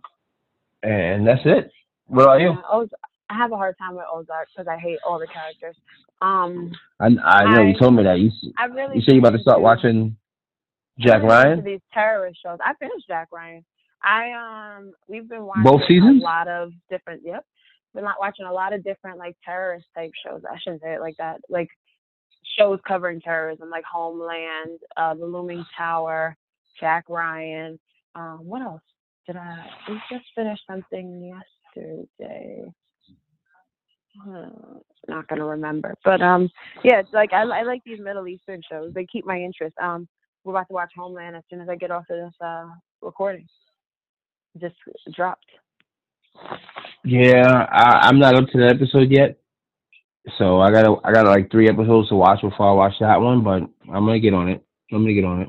[0.83, 1.73] and that's it.
[2.11, 2.51] What about you?
[2.71, 2.89] Oz-
[3.31, 5.77] I have a hard time with Ozark because I hate all the characters.
[6.21, 8.19] Um, I, I know you told me that.
[8.19, 8.97] You I really.
[8.97, 10.17] you say you about to start watching
[10.99, 11.65] Jack Ryan.
[11.65, 12.59] These terrorist shows.
[12.65, 13.65] I finished Jack Ryan.
[14.03, 14.33] I
[14.79, 16.21] um, we've been watching Both seasons?
[16.21, 17.23] a lot of different.
[17.25, 17.45] Yep,
[17.95, 20.43] been watching a lot of different like terrorist type shows.
[20.51, 21.41] I shouldn't say it like that.
[21.49, 21.69] Like
[22.59, 26.37] shows covering terrorism, like Homeland, uh, The Looming Tower,
[26.81, 27.79] Jack Ryan.
[28.17, 28.83] Um, what else
[29.27, 29.65] did I?
[29.89, 31.33] We just finished something
[31.77, 32.65] yesterday.
[34.29, 34.49] Uh,
[35.09, 36.49] not gonna remember, but um,
[36.85, 38.93] yeah, it's like I, I like these Middle Eastern shows.
[38.95, 39.77] They keep my interest.
[39.83, 40.09] Um,
[40.45, 42.67] we're about to watch Homeland as soon as I get off of this uh
[43.03, 43.47] recording.
[44.61, 44.77] Just
[45.15, 45.47] dropped.
[47.05, 49.39] Yeah, I, I'm not up to that episode yet,
[50.39, 53.43] so I gotta I got like three episodes to watch before I watch that one.
[53.43, 53.63] But
[53.93, 54.63] I'm gonna get on it.
[54.93, 55.49] I'm gonna get on it.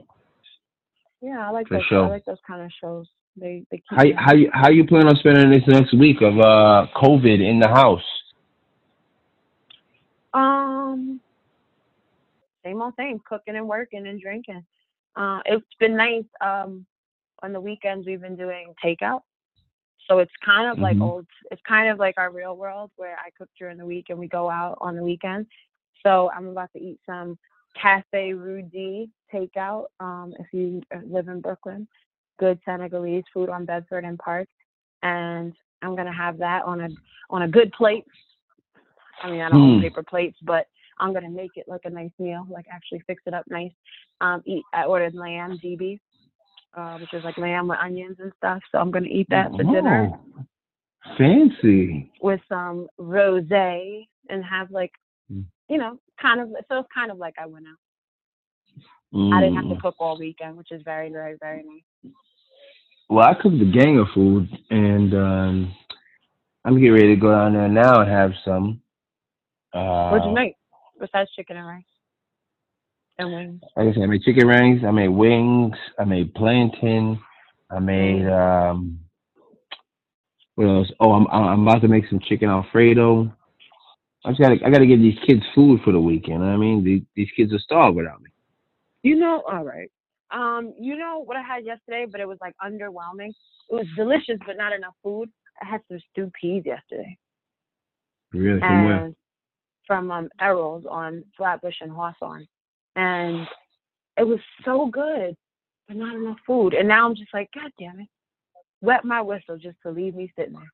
[1.22, 1.86] Yeah, I like For those.
[1.88, 2.06] sure.
[2.06, 3.08] I like those kind of shows.
[3.38, 6.38] They they How you- how you how you plan on spending this next week of
[6.40, 8.04] uh COVID in the house?
[10.34, 11.20] Um,
[12.64, 14.66] same old same, cooking and working and drinking.
[15.16, 16.24] Uh, it's been nice.
[16.40, 16.86] Um,
[17.44, 19.22] on the weekends we've been doing takeout,
[20.08, 21.02] so it's kind of like Mhm.
[21.02, 21.28] old.
[21.50, 24.28] It's kind of like our real world where I cook during the week and we
[24.28, 25.48] go out on the weekend.
[26.04, 27.38] So I'm about to eat some
[27.74, 29.88] Cafe Rue Dix takeout.
[30.00, 31.88] Um, if you uh, live in Brooklyn,
[32.42, 34.48] good Senegalese food on Bedford and Park,
[35.04, 36.90] and I'm gonna have that on a
[37.30, 38.04] on a good plate
[39.24, 39.82] I mean, I don't own Hmm.
[39.82, 40.68] paper plates, but
[40.98, 43.72] I'm gonna make it like a nice meal, like actually fix it up nice.
[44.20, 44.64] Um, eat.
[44.74, 46.00] I ordered lamb dibi,
[46.74, 48.62] uh, which is like lamb with onions and stuff.
[48.72, 50.46] So I'm gonna eat that for dinner Oh,
[51.18, 52.12] fancy.
[52.22, 54.94] with some rosé and have like,
[55.32, 55.46] Mm.
[55.70, 56.50] you know, kind of.
[56.68, 57.78] So it's kind of like I went out.
[59.34, 59.82] I didn't have to Mm.
[59.82, 62.14] cook all weekend, which is very, very, very nice.
[63.12, 65.76] Well, I cooked a gang of food, and um,
[66.64, 68.80] I'm getting ready to go down there now and have some.
[69.74, 70.56] Uh, What'd you make
[70.98, 71.84] besides chicken and rice
[73.18, 73.62] and wings?
[73.76, 74.84] Like I said, I made chicken rings.
[74.88, 75.76] I made wings.
[76.00, 77.20] I made plantain.
[77.70, 78.98] I made um.
[80.56, 80.92] What else?
[81.02, 83.30] Oh, I'm I'm about to make some chicken alfredo.
[84.24, 86.46] I just gotta I gotta give these kids food for the weekend.
[86.46, 88.30] I mean, these these kids are starved without me.
[89.04, 89.92] You know, all right.
[90.32, 93.30] Um, you know what I had yesterday, but it was like underwhelming.
[93.70, 95.30] It was delicious, but not enough food.
[95.62, 97.18] I had some stewed peas yesterday,
[98.34, 98.60] Really?
[98.60, 99.12] From where?
[99.86, 102.48] from um Errol's on Flatbush and Hawthorne,
[102.96, 103.46] and
[104.18, 105.36] it was so good,
[105.88, 106.74] but not enough food.
[106.74, 108.08] And now I'm just like, God damn it,
[108.82, 110.72] wet my whistle just to leave me sitting there.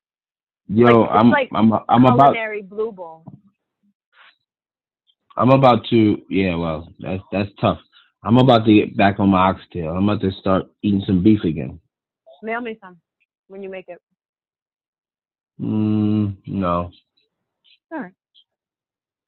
[0.68, 3.24] Yo, like- I'm like I'm I'm about Culinary blue bowl.
[5.36, 6.54] I'm about to yeah.
[6.54, 7.78] Well, that's that's tough.
[8.22, 9.90] I'm about to get back on my oxtail.
[9.90, 11.80] I'm about to start eating some beef again.
[12.42, 12.98] Mail me some
[13.48, 14.00] when you make it.
[15.60, 16.90] Mm, no,
[17.92, 18.12] All right,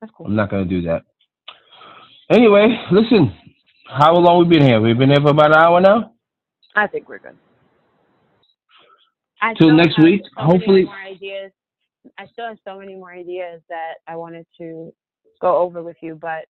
[0.00, 0.26] that's cool.
[0.26, 1.02] I'm not gonna do that.
[2.30, 3.34] Anyway, listen.
[3.88, 4.80] How long we been here?
[4.80, 6.14] We've been here for about an hour now.
[6.76, 7.36] I think we're good.
[9.58, 11.50] Till next week, so hopefully- more ideas.
[12.18, 14.94] I still have so many more ideas that I wanted to
[15.40, 16.46] go over with you, but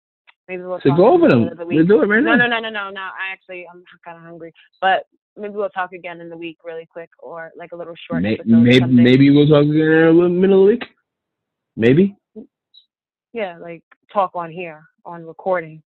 [0.48, 1.50] maybe we'll So talk go over them.
[1.56, 1.86] the week.
[1.88, 2.46] do it right No, now.
[2.46, 3.00] no, no, no, no, no.
[3.00, 6.86] I actually, I'm kind of hungry, but maybe we'll talk again in the week, really
[6.86, 10.62] quick, or like a little short May- maybe maybe we'll talk again in the middle
[10.62, 10.84] of the week.
[11.76, 12.16] Maybe.
[13.32, 13.82] Yeah, like
[14.12, 15.82] talk on here on recording,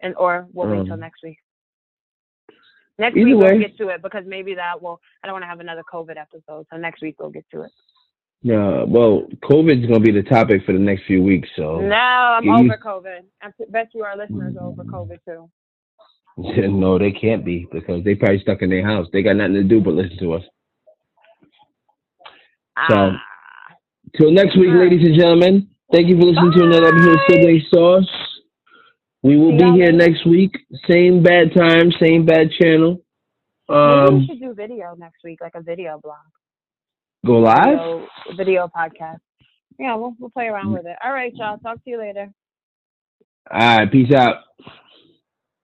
[0.00, 1.38] and or we'll wait till Um, next week.
[2.98, 5.00] Next week we'll get to it because maybe that will.
[5.22, 7.70] I don't want to have another COVID episode, so next week we'll get to it.
[8.42, 8.84] Yeah.
[8.84, 11.48] Well, COVID's gonna be the topic for the next few weeks.
[11.56, 13.20] So No, I'm you- over COVID.
[13.42, 15.50] I bet you our listeners are over COVID too.
[16.68, 19.08] no, they can't be because they probably stuck in their house.
[19.12, 20.42] They got nothing to do but listen to us.
[22.88, 23.22] So, Ah,
[24.16, 24.88] Till next week, right.
[24.90, 25.68] ladies and gentlemen.
[25.92, 27.24] Thank you for listening to another episode of Bye.
[27.34, 28.10] Sibling Sauce.
[29.22, 30.56] We will be here next week.
[30.88, 33.00] Same bad time, same bad channel.
[33.68, 36.16] maybe we Um, should do video next week, like a video blog,
[37.26, 37.78] go live.
[37.78, 39.18] video, video podcast.
[39.78, 40.96] Yeah, we'll we'll play around with it.
[41.04, 41.58] All right, y'all.
[41.58, 42.32] Talk to you later.
[43.50, 43.90] All right.
[43.90, 44.36] Peace out.